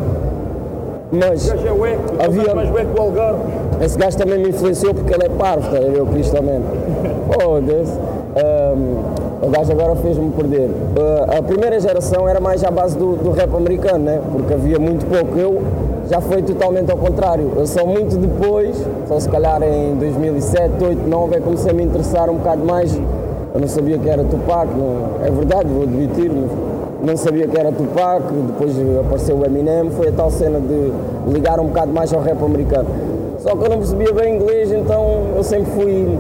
[1.11, 1.51] Mas
[2.23, 2.55] havia.
[3.83, 6.03] Esse gajo também me influenciou porque ele é parvo, ver?
[6.03, 6.67] O Cristamente.
[7.41, 7.89] Oh, Deus.
[7.89, 10.69] Um, o gajo agora fez-me perder.
[10.69, 14.21] Uh, a primeira geração era mais à base do, do, rap americano, né?
[14.33, 15.39] Porque havia muito pouco.
[15.39, 15.63] Eu
[16.09, 17.53] já foi totalmente ao contrário.
[17.57, 18.77] Eu só muito depois,
[19.07, 22.95] só se calhar em 2007, 2008, 2009, é comecei a me interessar um bocado mais.
[23.55, 26.31] Eu não sabia que era Tupac, não, é verdade, vou admitir.
[27.01, 30.93] Não sabia que era Tupac, depois apareceu o Eminem, foi a tal cena de
[31.33, 32.89] ligar um bocado mais ao rap americano.
[33.39, 36.19] Só que eu não percebia bem inglês, então eu sempre fui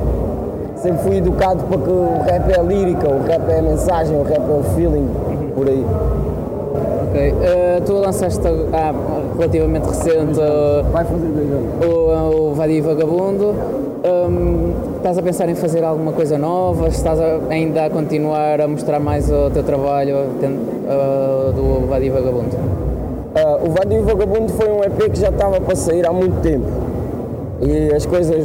[0.79, 4.23] sempre fui educado para que o rap é lírica, o rap é a mensagem, o
[4.23, 5.09] rap é o feeling,
[5.55, 5.85] por aí.
[7.09, 8.95] Ok, uh, tu lançaste há
[9.37, 11.85] relativamente recente uh, Vai fazer dois anos.
[11.85, 13.55] o, o Vadio Vagabundo.
[14.05, 16.89] Um, estás a pensar em fazer alguma coisa nova?
[16.89, 22.57] Estás a, ainda a continuar a mostrar mais o teu trabalho uh, do Vadio Vagabundo?
[23.35, 26.67] Ah, o Vadio Vagabundo foi um EP que já estava para sair há muito tempo.
[27.61, 28.45] E as coisas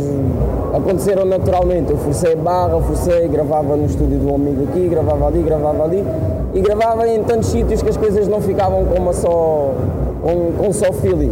[0.73, 1.91] aconteceram naturalmente.
[1.91, 6.03] Eu forcei a barra, forcei, gravava no estúdio do amigo aqui, gravava ali, gravava ali.
[6.53, 9.73] E gravava em tantos sítios que as coisas não ficavam com uma só.
[10.21, 11.31] com, com um só feeling.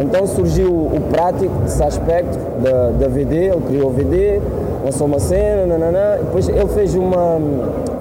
[0.00, 4.40] Então surgiu o prático desse aspecto da, da VD, ele criou o VD,
[4.84, 7.40] lançou uma cena, nananã, depois ele fez uma,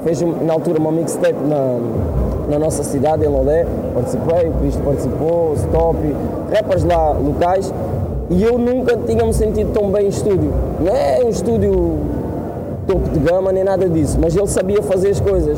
[0.04, 1.80] fez na altura uma mixtape na,
[2.50, 3.66] na nossa cidade, em Lolé,
[3.96, 5.98] participei, o Cristo participou, o Stop,
[6.54, 7.74] rappers lá locais,
[8.30, 10.52] e eu nunca tinha me sentido tão bem em estúdio.
[10.80, 11.98] Não é um estúdio
[12.86, 15.58] topo de gama nem nada disso, mas ele sabia fazer as coisas.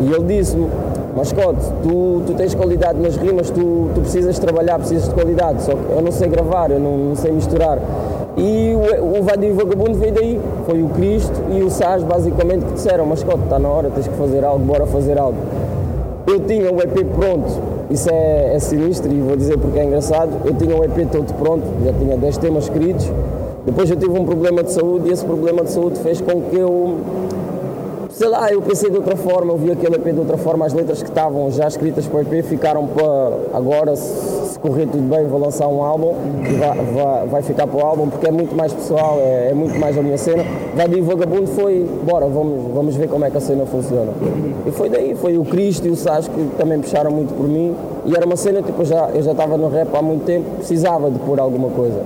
[0.00, 0.68] E ele disse-me,
[1.16, 5.72] mascote, tu, tu tens qualidade nas rimas, tu, tu precisas trabalhar, precisas de qualidade, só
[5.72, 7.78] que eu não sei gravar, eu não, não sei misturar.
[8.36, 12.72] E o, o Vadio Vagabundo veio daí, foi o Cristo e o Saz basicamente que
[12.74, 15.38] disseram, mascote, está na hora, tens que fazer algo, bora fazer algo.
[16.26, 17.50] Eu tinha o EP pronto,
[17.90, 20.30] isso é, é sinistro e vou dizer porque é engraçado.
[20.44, 23.10] Eu tinha o EP todo pronto, já tinha 10 temas escritos.
[23.64, 26.56] Depois eu tive um problema de saúde e esse problema de saúde fez com que
[26.56, 26.98] eu,
[28.18, 30.72] sei lá, eu pensei de outra forma, eu vi aquele EP de outra forma, as
[30.72, 35.24] letras que estavam já escritas para o EP ficaram para agora, se, correr tudo bem,
[35.28, 36.16] vou lançar um álbum
[36.50, 39.54] e vai, vai, vai ficar para o álbum porque é muito mais pessoal, é, é
[39.54, 40.44] muito mais a minha cena.
[40.74, 44.10] Vadio Vagabundo foi, bora, vamos, vamos ver como é que a cena funciona.
[44.66, 47.76] E foi daí, foi o Cristo e o Sás que também puxaram muito por mim
[48.04, 50.56] e era uma cena, tipo, eu já, eu já estava no rap há muito tempo,
[50.56, 52.02] precisava de pôr alguma coisa.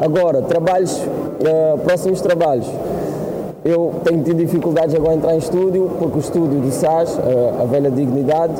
[0.00, 0.98] Agora, trabalhos,
[1.44, 2.66] eh, próximos trabalhos.
[3.64, 7.54] Eu tenho tido dificuldades agora a entrar em estúdio, porque o estúdio do SAS, eh,
[7.60, 8.54] a velha dignidade,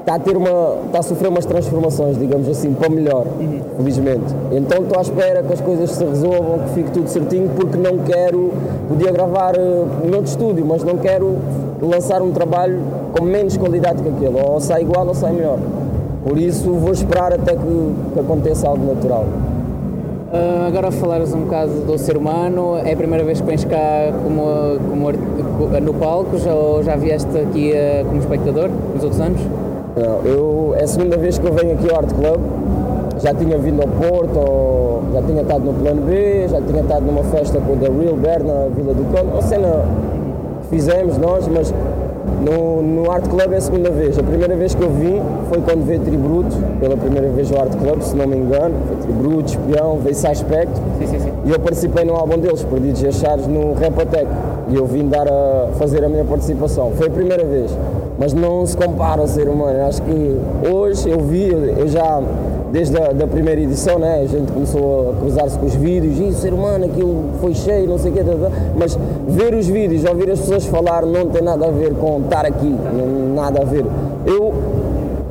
[0.00, 3.26] está a, ter uma, está a sofrer umas transformações, digamos assim, para melhor,
[3.76, 4.34] felizmente.
[4.52, 7.98] Então estou à espera que as coisas se resolvam, que fique tudo certinho, porque não
[7.98, 8.52] quero,
[8.88, 11.36] podia gravar eh, noutro estúdio, mas não quero
[11.82, 12.78] lançar um trabalho
[13.12, 15.58] com menos qualidade que aquele, ou sai igual ou sai melhor.
[16.24, 19.26] Por isso vou esperar até que, que aconteça algo natural.
[20.32, 24.12] Ah, agora falares um bocado do ser humano, é a primeira vez que vens cá
[24.22, 24.42] como,
[24.90, 25.12] como
[25.80, 29.40] no palco já, ou já vieste aqui ah, como espectador nos outros anos?
[29.96, 32.40] Não, eu, é a segunda vez que eu venho aqui ao Art Club.
[33.18, 37.06] Já tinha vindo ao Porto, ou já tinha estado no Plano B, já tinha estado
[37.06, 39.32] numa festa com o The Real Bear na Vila do Conde.
[39.32, 39.84] Uma cena
[40.60, 41.72] que fizemos nós, mas
[42.46, 44.16] no, no Art Club é a segunda vez.
[44.16, 47.72] A primeira vez que eu vim foi quando veio Tributo, pela primeira vez ao Art
[47.76, 48.74] Club, se não me engano.
[48.86, 50.80] Foi Tributo, Espião, veio Sai Spectre.
[51.44, 54.28] E eu participei no álbum deles, Perdidos e Achados, no Repotec.
[54.68, 56.92] E eu vim dar a fazer a minha participação.
[56.96, 57.76] Foi a primeira vez.
[58.16, 59.84] Mas não se compara ao ser humano.
[59.84, 60.40] Acho que
[60.72, 62.22] hoje eu vi, eu já,
[62.72, 66.22] desde a da primeira edição, né, a gente começou a cruzar-se com os vídeos, e
[66.24, 68.20] o ser humano, aquilo foi cheio, não sei o quê,
[68.78, 68.98] mas
[69.28, 72.74] ver os vídeos, ouvir as pessoas falar, não tem nada a ver com estar aqui,
[73.34, 73.84] nada a ver.
[74.26, 74.52] Eu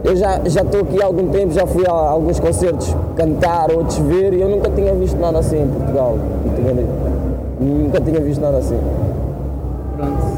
[0.04, 3.98] eu já já estou aqui há algum tempo, já fui a alguns concertos cantar, outros
[3.98, 6.16] ver, e eu nunca tinha visto nada assim em Portugal.
[7.60, 8.78] Nunca tinha visto nada assim.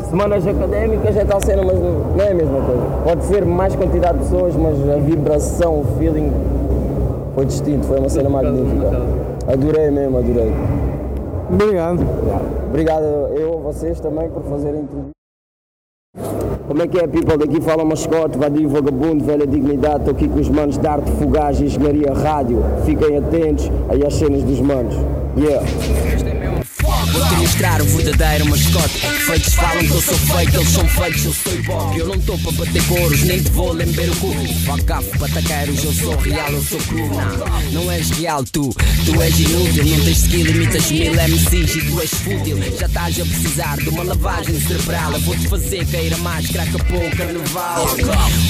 [0.09, 2.81] Semanas académicas é tal cena, mas não é a mesma coisa.
[3.03, 6.31] Pode ser mais quantidade de pessoas, mas a vibração, o feeling
[7.37, 8.87] foi distinto, foi uma cena magnífica.
[9.47, 10.51] Adorei mesmo, adorei.
[11.53, 11.99] Obrigado.
[12.67, 13.03] Obrigado
[13.37, 15.11] eu a vocês também por fazerem entrevista.
[16.67, 17.37] Como é que é, people?
[17.37, 19.97] Daqui fala mascote, vadio, vagabundo, velha dignidade.
[19.97, 22.57] Estou aqui com os manos de arte, fugaz, engenharia, rádio.
[22.83, 24.95] Fiquem atentos aí às cenas dos manos.
[25.37, 26.36] Yeah.
[27.17, 28.99] Vou-te mostrar o verdadeiro mascote.
[29.25, 32.37] Feitos falam que eu sou fake, eles são fakes, eu sou hip-hop Eu não estou
[32.37, 34.27] para bater coros, nem te vou lamber o cu.
[34.97, 37.07] Off, pataqueiros, eu sou real, eu sou cru.
[37.07, 38.69] Não, não és real tu,
[39.05, 39.85] tu és inútil.
[39.85, 42.57] Não tens skill, imitas mil MCs e tu és fútil.
[42.79, 45.13] Já estás a precisar de uma lavagem cerebral.
[45.13, 47.85] Eu vou-te fazer cair a máscara, acabou o carnaval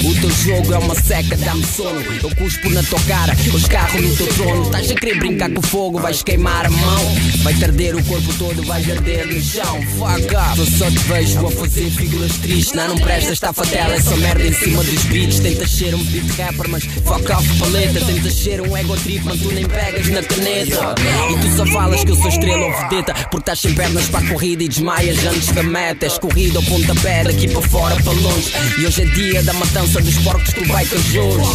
[0.04, 2.00] O teu jogo é uma seca, dá-me sono.
[2.22, 4.62] Eu cuspo na tua cara, eu escarro no teu trono.
[4.64, 7.14] Estás a querer brincar com o fogo, vais queimar a mão.
[7.42, 11.46] Vai arder o corpo todo, vais arder no chão Fuck up, eu só te vejo
[11.46, 12.72] a fazer figuras tristes.
[12.72, 15.40] Não, não presta esta fatela, essa merda em cima dos beats.
[15.40, 18.00] Tentas ser um beat rapper, mas fuck off paleta.
[18.04, 20.94] Tentas ser um ego trip, mas tu nem pegas na caneta.
[21.30, 24.24] E tu só falas que eu sou estrela ou vedeta Porque estás sem pernas para
[24.24, 26.06] a corrida e desmaias antes da meta.
[26.06, 28.52] És corrida ao pontapé, daqui para fora, para longe.
[28.78, 31.48] E hoje é dia da matança dos porcos do Baicajores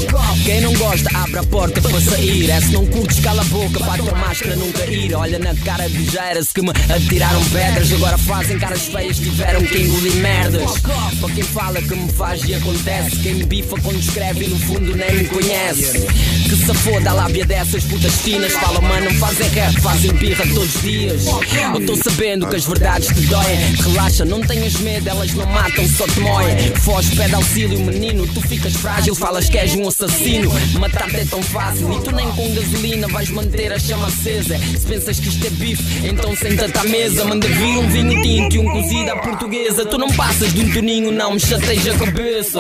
[0.43, 2.49] Quem não gosta, abre a porta para sair.
[2.49, 5.14] É se não curtes, cala a boca para a máscara nunca ir.
[5.16, 9.63] Olha na cara de Jaira, se que me Atiraram pedras, agora fazem caras feias, tiveram
[9.63, 10.79] que engolir merdas.
[11.19, 14.59] Para quem fala que me faz e acontece, quem me bifa quando escreve e no
[14.59, 16.01] fundo nem me conhece.
[16.43, 20.75] Que se foda a lábia dessas putas finas, fala mano, fazem rap, fazem birra todos
[20.75, 21.25] os dias.
[21.25, 23.75] Eu estou sabendo que as verdades te doem.
[23.81, 26.75] Relaxa, não tenhas medo, elas não matam, só te moem.
[26.81, 30.51] Foge, pede auxílio, menino, tu ficas frágil, falas que és um assassino.
[30.79, 34.57] Matar-te é tão fácil e tu nem com gasolina vais manter a chama acesa.
[34.59, 37.26] Se pensas que isto é bife, então senta-te à mesa.
[37.26, 39.86] Manda vir um vinho tinto e um cozido à portuguesa.
[39.86, 42.59] Tu não passas de um toninho, não me chateis a cabeça.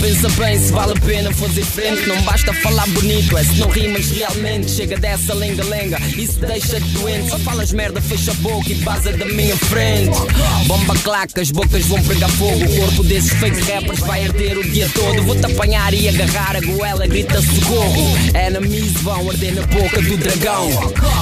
[0.00, 2.06] Pensa bem se vale a pena fazer frente.
[2.06, 4.70] Não basta falar bonito, é se não rimas realmente.
[4.70, 7.30] Chega dessa lenga-lenga, isso deixa-te doente.
[7.30, 10.18] Só falas merda, fecha a boca e vaza da minha frente.
[10.66, 12.64] Bomba claca, as bocas vão pegar fogo.
[12.64, 15.22] O corpo desses fake rappers vai arder o dia todo.
[15.22, 18.16] Vou-te apanhar e agarrar a goela, grita socorro.
[18.34, 20.70] Enemies vão arder na boca do dragão.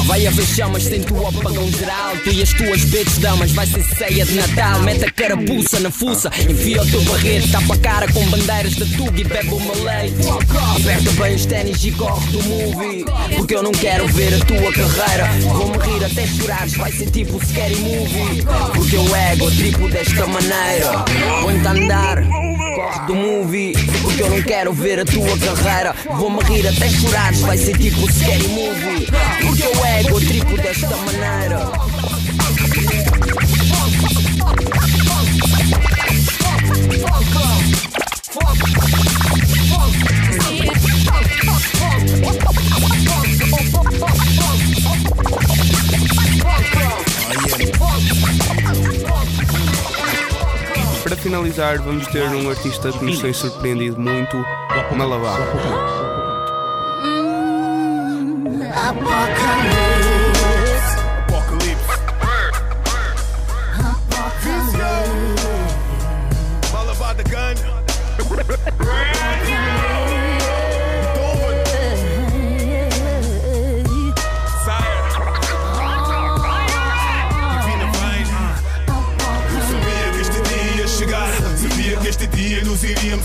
[0.07, 2.17] Vai haver chamas sem tu apagão geral.
[2.29, 4.81] Tu e as tuas betes damas, vai ser ceia de Natal.
[4.83, 7.51] Mete a carapuça na fuça, enfia o teu barrete.
[7.51, 10.29] Tapa a cara com bandeiras de tuga e bebe uma leite.
[10.77, 13.05] Aperta bem os ténis e corre do movie.
[13.35, 15.27] Porque eu não quero ver a tua carreira.
[15.41, 18.45] Vou-me rir até chorares, vai ser tipo scary movie.
[18.75, 21.05] Porque o ego tripo desta maneira.
[21.67, 22.29] A andar,
[22.75, 23.73] corre do movie.
[24.03, 25.95] Porque eu não quero ver a tua carreira.
[26.15, 29.07] Vou-me rir até chorares, vai ser tipo scary movie.
[29.41, 31.98] Porque o ego tripo desta maneira.
[51.03, 54.37] Para finalizar, vamos ter um artista que nos tem surpreendido muito,
[54.95, 55.39] Malabar.
[58.75, 59.88] Malabar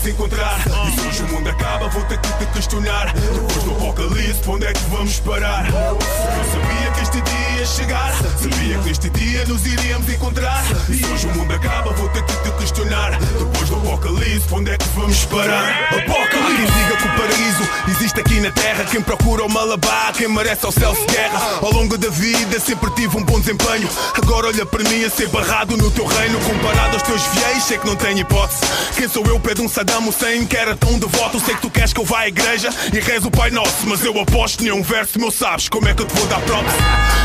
[0.06, 0.58] encontrar.
[0.66, 1.53] E hoje o mundo
[1.84, 3.12] acaba, vou ter que te questionar.
[3.12, 5.66] Depois do apocalipse, onde é que vamos parar?
[5.66, 8.14] Eu sabia que este dia ia chegar.
[8.14, 10.64] Sabia que este dia nos iríamos encontrar.
[10.88, 13.18] E se hoje o mundo acaba, vou ter que te questionar.
[13.18, 15.88] Depois do apocalipse, onde é que vamos parar?
[15.88, 16.54] Apocalipse!
[16.54, 17.54] Quem diga que o paraíso
[17.88, 18.84] existe aqui na terra.
[18.84, 21.58] Quem procura o malabar, quem merece ao céu se guerra.
[21.60, 23.88] Ao longo da vida sempre tive um bom desempenho.
[24.14, 26.38] Agora olha para mim a ser barrado no teu reino.
[26.40, 28.60] Comparado aos teus fiéis, sei que não tenho hipótese.
[28.96, 31.40] Quem sou eu, pede um Saddam Hussein que era tão devoto.
[31.40, 33.86] Sei que tu queres que eu vá à igreja e rezo o Pai Nosso.
[33.86, 36.72] Mas eu aposto nenhum verso meu, sabes como é que eu te vou dar props?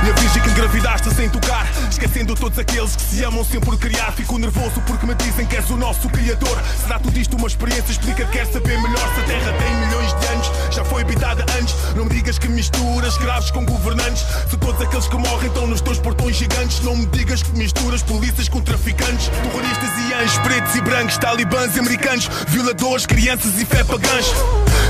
[0.06, 1.70] E a virgem que engravidaste sem tocar.
[1.90, 4.12] Esquecendo todos aqueles que se amam sempre por criar.
[4.14, 6.62] Fico nervoso porque me dizem que és o nosso criador.
[6.82, 7.92] Será tudo isto uma experiência?
[7.92, 9.52] Explica que quer saber melhor se a terra
[12.30, 14.24] digas que misturas escravos com governantes.
[14.50, 16.80] Se todos aqueles que morrem estão nos teus portões gigantes.
[16.82, 19.30] Não me digas que misturas polícias com traficantes.
[19.30, 22.30] Terroristas e anjos, pretos e brancos, talibãs e americanos.
[22.50, 24.26] Violadores, crianças e fé pagãs.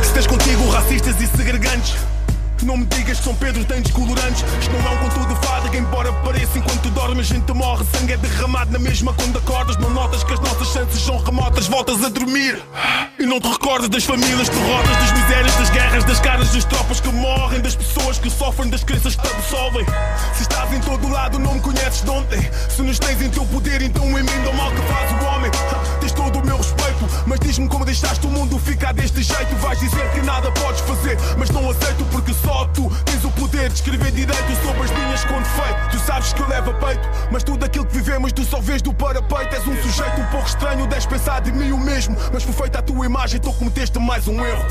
[0.03, 2.18] Se tens contigo racistas e segregantes.
[2.63, 5.69] Não me digas que são Pedros dentes colorantes Isto não é um conto de fada
[5.69, 7.85] que embora pareça Enquanto tu dormes gente morre.
[7.91, 9.77] Sangue é derramado na mesma quando acordas.
[9.77, 11.67] Não notas que as nossas chances são remotas.
[11.67, 12.61] Voltas a dormir.
[13.19, 17.01] E não te recordas das famílias derrotas Das misérias, das guerras, das caras das tropas
[17.01, 19.85] que morrem Das pessoas que sofrem, das crenças que te absolvem.
[20.33, 22.49] Se estás em todo lado não me conheces de ontem.
[22.69, 25.51] Se nos tens em teu poder então emenda o mal que faz o homem.
[25.99, 29.55] Tens todo o meu respeito Mas diz-me como deixaste o mundo ficar deste jeito.
[29.57, 32.33] Vais dizer que nada podes fazer Mas não aceito porque
[32.73, 35.89] tu tens o poder de escrever direito sobre as linhas com defeito.
[35.91, 38.81] Tu sabes que eu levo a peito, mas tudo aquilo que vivemos tu só vês
[38.81, 39.55] do parapeito.
[39.55, 42.15] És um sujeito um pouco estranho, deves pensar de mim o mesmo.
[42.33, 44.65] Mas foi feita a tua imagem, tu cometeste mais um erro.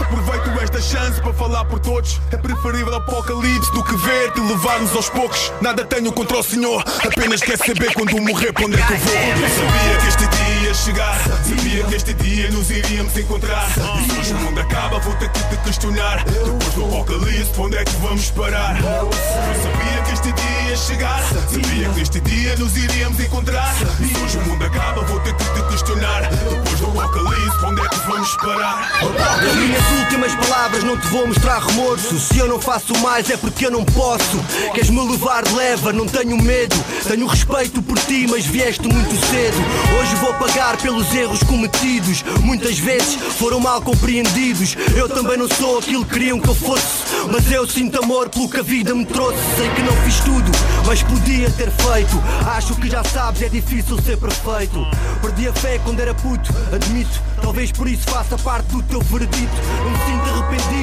[0.00, 2.20] Aproveito esta chance para falar por todos.
[2.30, 5.52] É preferível apocalipse do que ver-te levar-nos aos poucos.
[5.60, 8.98] Nada tenho contra o Senhor, apenas quer saber quando morrer para onde é que eu
[8.98, 9.14] vou.
[9.14, 10.41] Eu sabia que este dia
[10.72, 13.68] ia chegar, sabia que este dia nos iríamos encontrar.
[13.76, 16.24] E hoje o mundo acaba, vou ter que te questionar.
[16.24, 18.76] Depois do apocalipse, onde é que vamos parar?
[18.80, 23.74] Eu sabia que este dia ia chegar, sabia que este dia nos iríamos encontrar.
[24.00, 26.30] E hoje o mundo acaba, vou ter que te questionar.
[26.30, 28.90] Depois do apocalipse, onde é que vamos parar?
[29.02, 32.18] As minhas últimas palavras não te vou mostrar remorso.
[32.18, 34.38] Se eu não faço mais é porque eu não posso.
[34.72, 36.76] Queres-me levar leva, não tenho medo.
[37.06, 39.58] Tenho respeito por ti, mas vieste muito cedo.
[39.98, 42.22] Hoje vou pagar pelos erros que prometidos.
[42.40, 44.76] Muitas vezes foram mal compreendidos.
[44.96, 47.04] Eu também não sou aquilo que queriam que eu fosse.
[47.30, 49.38] Mas eu sinto amor pelo que a vida me trouxe.
[49.56, 50.50] Sei que não fiz tudo,
[50.86, 52.22] mas podia ter feito.
[52.46, 54.86] Acho que já sabes, é difícil ser perfeito.
[55.20, 57.20] Perdi a fé quando era puto, admito.
[57.42, 59.52] Talvez por isso faça parte do teu veredito.
[59.82, 60.81] Não me sinto arrependido,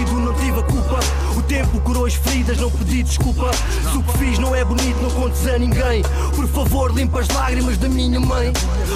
[2.60, 3.52] não pedi desculpa.
[3.92, 6.04] Se o que fiz não é bonito, não contes a ninguém.
[6.36, 8.52] Por favor, limpa as lágrimas da minha mãe.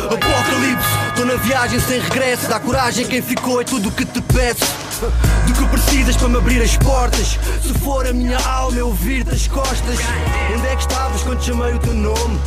[0.06, 2.48] Apocalipse, estou na viagem sem regresso.
[2.50, 4.66] Dá coragem quem ficou, é tudo o que te peço.
[5.48, 7.40] Do que precisas para me abrir as portas.
[7.62, 10.00] Se for a minha alma, eu ouvir-te as costas.
[10.56, 12.40] Onde é que estavas quando chamei o teu nome?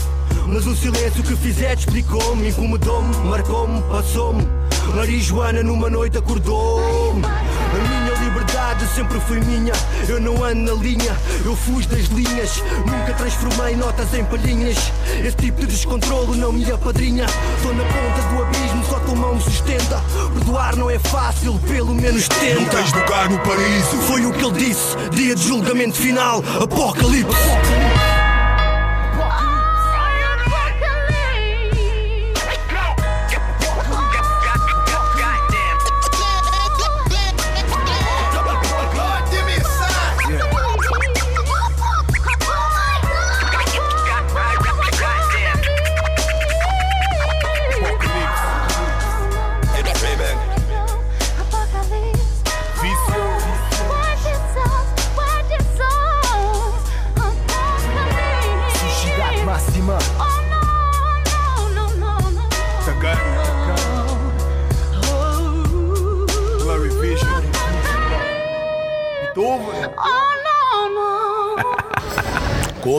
[0.47, 4.47] Mas o silêncio que fizeste explicou-me, incomodou-me, marcou-me, passou-me.
[4.95, 7.23] Marijuana numa noite acordou-me.
[8.77, 9.73] Liberdade sempre foi minha.
[10.09, 12.63] Eu não ando na linha, eu fujo das linhas.
[12.85, 14.77] Nunca transformei notas em palhinhas.
[15.25, 17.27] Esse tipo de descontrolo não me apadrinha.
[17.57, 20.03] Estou na ponta do abismo, só tua mão me sustenta.
[20.35, 22.61] Perdoar não é fácil, pelo menos tenta.
[22.61, 23.97] Não tens lugar no paraíso.
[24.07, 27.35] Foi o que ele disse, dia de julgamento final, apocalipse.
[27.35, 27.96] Sujidade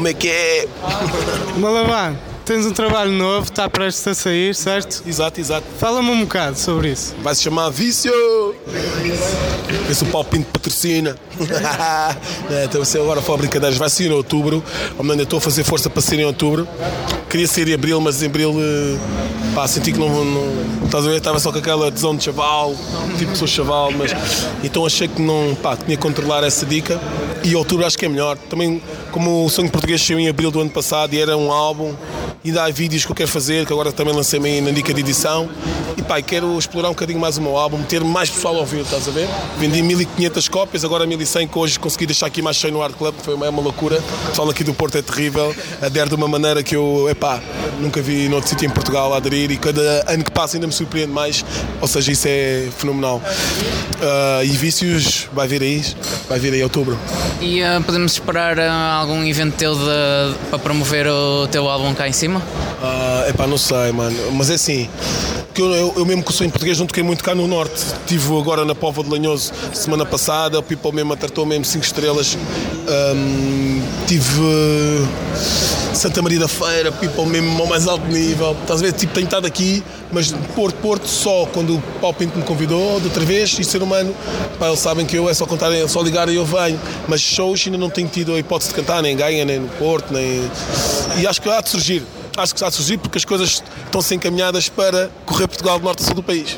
[0.07, 0.67] Como é que é?
[1.57, 5.03] Malaban, tens um trabalho novo, está prestes a sair, certo?
[5.05, 5.67] Exato, exato.
[5.77, 7.13] Fala-me um bocado sobre isso.
[7.21, 8.13] Vai se chamar Vício!
[9.91, 11.17] Esse o Paulo Pinto patrocina.
[12.49, 14.63] é, então, se agora for brincadeiras, vai sair em outubro.
[14.97, 16.65] Ou ainda estou a fazer força para sair em outubro.
[17.29, 18.97] Queria sair em abril, mas em abril eh,
[19.57, 20.85] pá, senti que não, não.
[20.85, 21.17] Estás a ver?
[21.17, 22.75] Estava só com aquela tesão de chaval,
[23.17, 24.11] tipo sou chaval, mas.
[24.63, 25.55] Então achei que não.
[25.55, 27.01] Pá, tinha que controlar essa dica.
[27.43, 28.37] E outubro acho que é melhor.
[28.37, 28.79] Também,
[29.11, 31.95] como o Sonho Português saiu em abril do ano passado e era um álbum,
[32.45, 34.99] ainda há vídeos que eu quero fazer, que agora também lancei-me aí na dica de
[34.99, 35.49] edição.
[35.97, 38.81] E pá, quero explorar um bocadinho mais o meu álbum, ter mais pessoal a ouvir,
[38.81, 39.27] estás a ver?
[39.57, 43.15] Vendi 1500 cópias, agora 1100 que hoje consegui deixar aqui mais cheio no Art Club,
[43.23, 43.99] foi uma, é uma loucura.
[44.25, 47.41] O pessoal aqui do Porto é terrível, adere de uma maneira que eu, epá,
[47.79, 49.19] nunca vi noutro sítio em Portugal a
[49.51, 51.43] e cada ano que passa ainda me surpreende mais,
[51.81, 53.21] ou seja, isso é fenomenal.
[54.01, 55.83] Ah, e Vícios vai vir aí,
[56.29, 56.97] vai vir aí em outubro.
[57.41, 62.07] E ah, podemos esperar ah, algum evento teu de- para promover o teu álbum cá
[62.07, 62.41] em cima?
[62.81, 64.15] Ah, epá, não sei, mano.
[64.33, 64.87] Mas é assim,
[65.53, 67.75] que eu, eu, eu mesmo que sou em português não toquei muito cá no Norte.
[67.77, 72.37] Estive agora na Póvoa de Lanhoso semana passada, o People mesmo tratou mesmo 5 estrelas.
[72.87, 74.41] Ahm, tive
[75.97, 78.55] Santa Maria da Feira, People mesmo ao mais alto nível.
[78.61, 78.93] Estás a ver?
[78.93, 83.07] Tipo, tenho estado aqui, mas Porto, Porto só quando o Paulo Pinto me convidou, de
[83.07, 84.15] outra vez, e ser humano,
[84.59, 86.79] pá, eles sabem que eu é só contar, é só ligar e eu venho.
[87.07, 89.69] Mas shows ainda não tenho tido a hipótese de cantar, nem em Gaia, nem no
[89.69, 90.49] Porto, nem.
[91.19, 92.03] E acho que há de surgir.
[92.38, 96.03] Acho que há de surgir porque as coisas estão-se encaminhadas para correr Portugal do norte
[96.03, 96.55] a sul do país.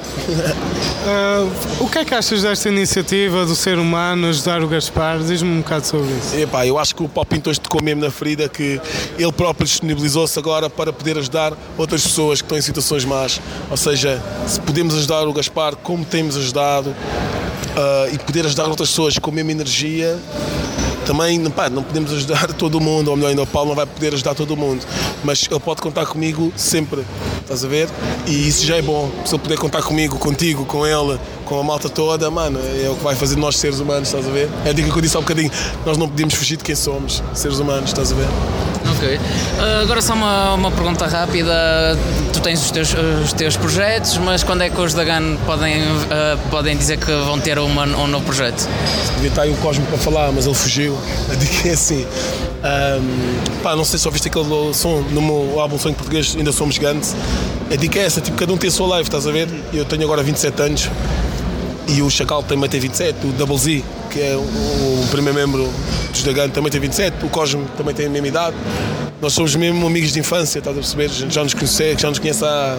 [1.08, 1.48] Ah,
[1.80, 5.20] o que é que achas desta iniciativa do ser humano ajudar o Gaspar?
[5.20, 6.36] Diz-me um bocado sobre isso.
[6.36, 8.82] Epá, eu acho que o Paulo Pinto hoje tocou mesmo na ferida que
[9.18, 13.40] ele próprio disponibilizou-se agora para poder ajudar outras pessoas que estão em situações más.
[13.72, 16.94] Ou seja, se podemos ajudar o Gaspar como temos ajudado
[17.78, 20.20] ah, e poder ajudar outras pessoas com a mesma energia,
[21.10, 24.14] também pá, não podemos ajudar todo mundo, ou melhor ainda, o Paulo não vai poder
[24.14, 24.86] ajudar todo mundo,
[25.24, 27.04] mas ele pode contar comigo sempre,
[27.42, 27.90] estás a ver?
[28.28, 31.64] E isso já é bom, se ele puder contar comigo, contigo, com ele, com a
[31.64, 34.48] malta toda, mano, é o que vai fazer nós seres humanos, estás a ver?
[34.64, 35.52] É a dica que eu disse há um bocadinho,
[35.84, 38.69] nós não podemos fugir de quem somos, seres humanos, estás a ver?
[38.88, 39.20] Ok.
[39.60, 41.98] Ah, agora só uma, uma pergunta rápida.
[42.34, 45.82] Tu tens os teus, os teus projetos, mas quando é que os da GAN podem,
[46.10, 48.68] ah, podem dizer que vão ter uma, um novo projeto?
[49.16, 50.98] Devia estar aí o Cosmo para falar, mas ele fugiu.
[51.66, 52.06] É assim.
[52.64, 56.52] ahm, pá, não sei se só viste aquele som no meu álbum Sonho Português, ainda
[56.52, 57.16] somos gigantes.
[57.72, 59.48] A dica é essa, tipo, cada um tem a sua live, estás a ver?
[59.74, 60.90] Eu tenho agora 27 anos
[61.90, 65.70] e o Chacal também tem 27, o Double Z, que é o, primeiro membro
[66.12, 68.56] dos Dagan, também tem 27, o Cosmo também tem a mesma idade.
[69.22, 71.10] Nós somos mesmo amigos de infância, estás a perceber?
[71.30, 72.78] Já nos conhece, já nos conhece há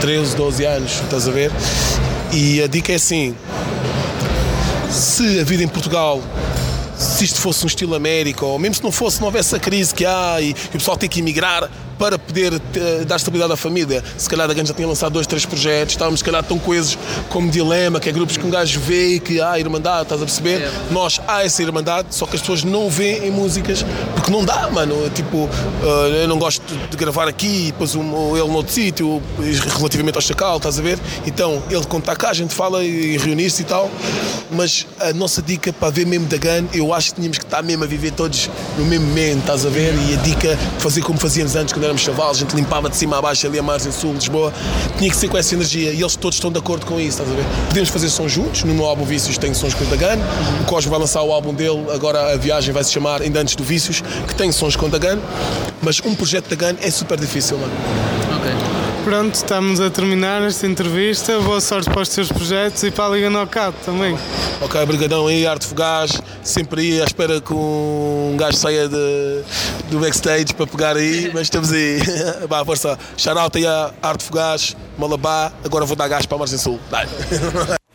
[0.00, 1.50] 13, 12 anos, estás a ver?
[2.32, 3.34] E a dica é assim:
[4.90, 6.20] se a vida em Portugal
[6.96, 9.94] se isto fosse um estilo América, ou mesmo se não fosse, não houvesse a crise
[9.94, 13.56] que há e, e o pessoal tem que emigrar, para poder eh, dar estabilidade à
[13.56, 14.02] família.
[14.16, 16.98] Se calhar a Dagan já tinha lançado dois, três projetos, estávamos se calhar tão coesos
[17.28, 20.24] como Dilema, que é grupos que um gajo vê e que há irmandade, estás a
[20.24, 20.70] perceber?
[20.90, 23.84] Nós há essa irmandade, só que as pessoas não veem em músicas,
[24.14, 25.10] porque não dá, mano.
[25.10, 25.48] Tipo,
[25.82, 29.22] eh, eu não gosto de gravar aqui, depois um, ele noutro sítio,
[29.76, 30.98] relativamente ao Chacal, estás a ver?
[31.26, 33.90] Então, ele quando está cá, a gente fala e reunir-se e tal,
[34.50, 37.84] mas a nossa dica para ver mesmo Dagan, eu acho que tínhamos que estar mesmo
[37.84, 39.94] a viver todos no mesmo momento, estás a ver?
[40.08, 43.22] E a dica, fazer como fazíamos antes, quando éramos a gente limpava de cima a
[43.22, 44.52] baixo ali a margem sul, Lisboa,
[44.98, 47.30] tinha que ser com essa energia e eles todos estão de acordo com isso, estás
[47.30, 47.44] a ver?
[47.68, 50.18] Podemos fazer sons juntos, no meu álbum Vícios tem sons com o Dagan,
[50.60, 53.54] o Cosmo vai lançar o álbum dele, agora a viagem vai se chamar ainda antes
[53.54, 55.18] do Vícios, que tem sons com o Dagan,
[55.80, 58.25] mas um projeto Dagan é super difícil, mano.
[59.06, 61.38] Pronto, estamos a terminar esta entrevista.
[61.38, 64.18] Boa sorte para os teus projetos e para a Liga Knockout também.
[64.60, 69.44] Ok, brigadão aí, Arte Fugaz, sempre aí à espera que um gajo saia de,
[69.92, 72.00] do backstage para pegar aí, mas estamos aí.
[72.50, 72.98] Vá, força.
[73.16, 76.80] Shout aí a Arte Fugaz, Malabá, agora vou dar gás para a Margem Sul.
[76.90, 77.06] Vai.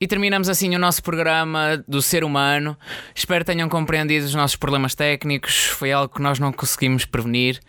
[0.00, 2.78] E terminamos assim o nosso programa do ser humano.
[3.12, 5.64] Espero que tenham compreendido os nossos problemas técnicos.
[5.64, 7.60] Foi algo que nós não conseguimos prevenir,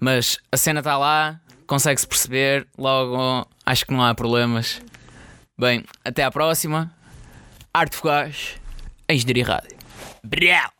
[0.00, 2.66] mas a cena está lá, consegue-se perceber.
[2.76, 4.82] Logo, acho que não há problemas.
[5.56, 6.92] Bem, até à próxima.
[7.72, 8.56] Arte Fugaz,
[9.08, 9.76] Engenharia Rádio.
[10.24, 10.77] Brau!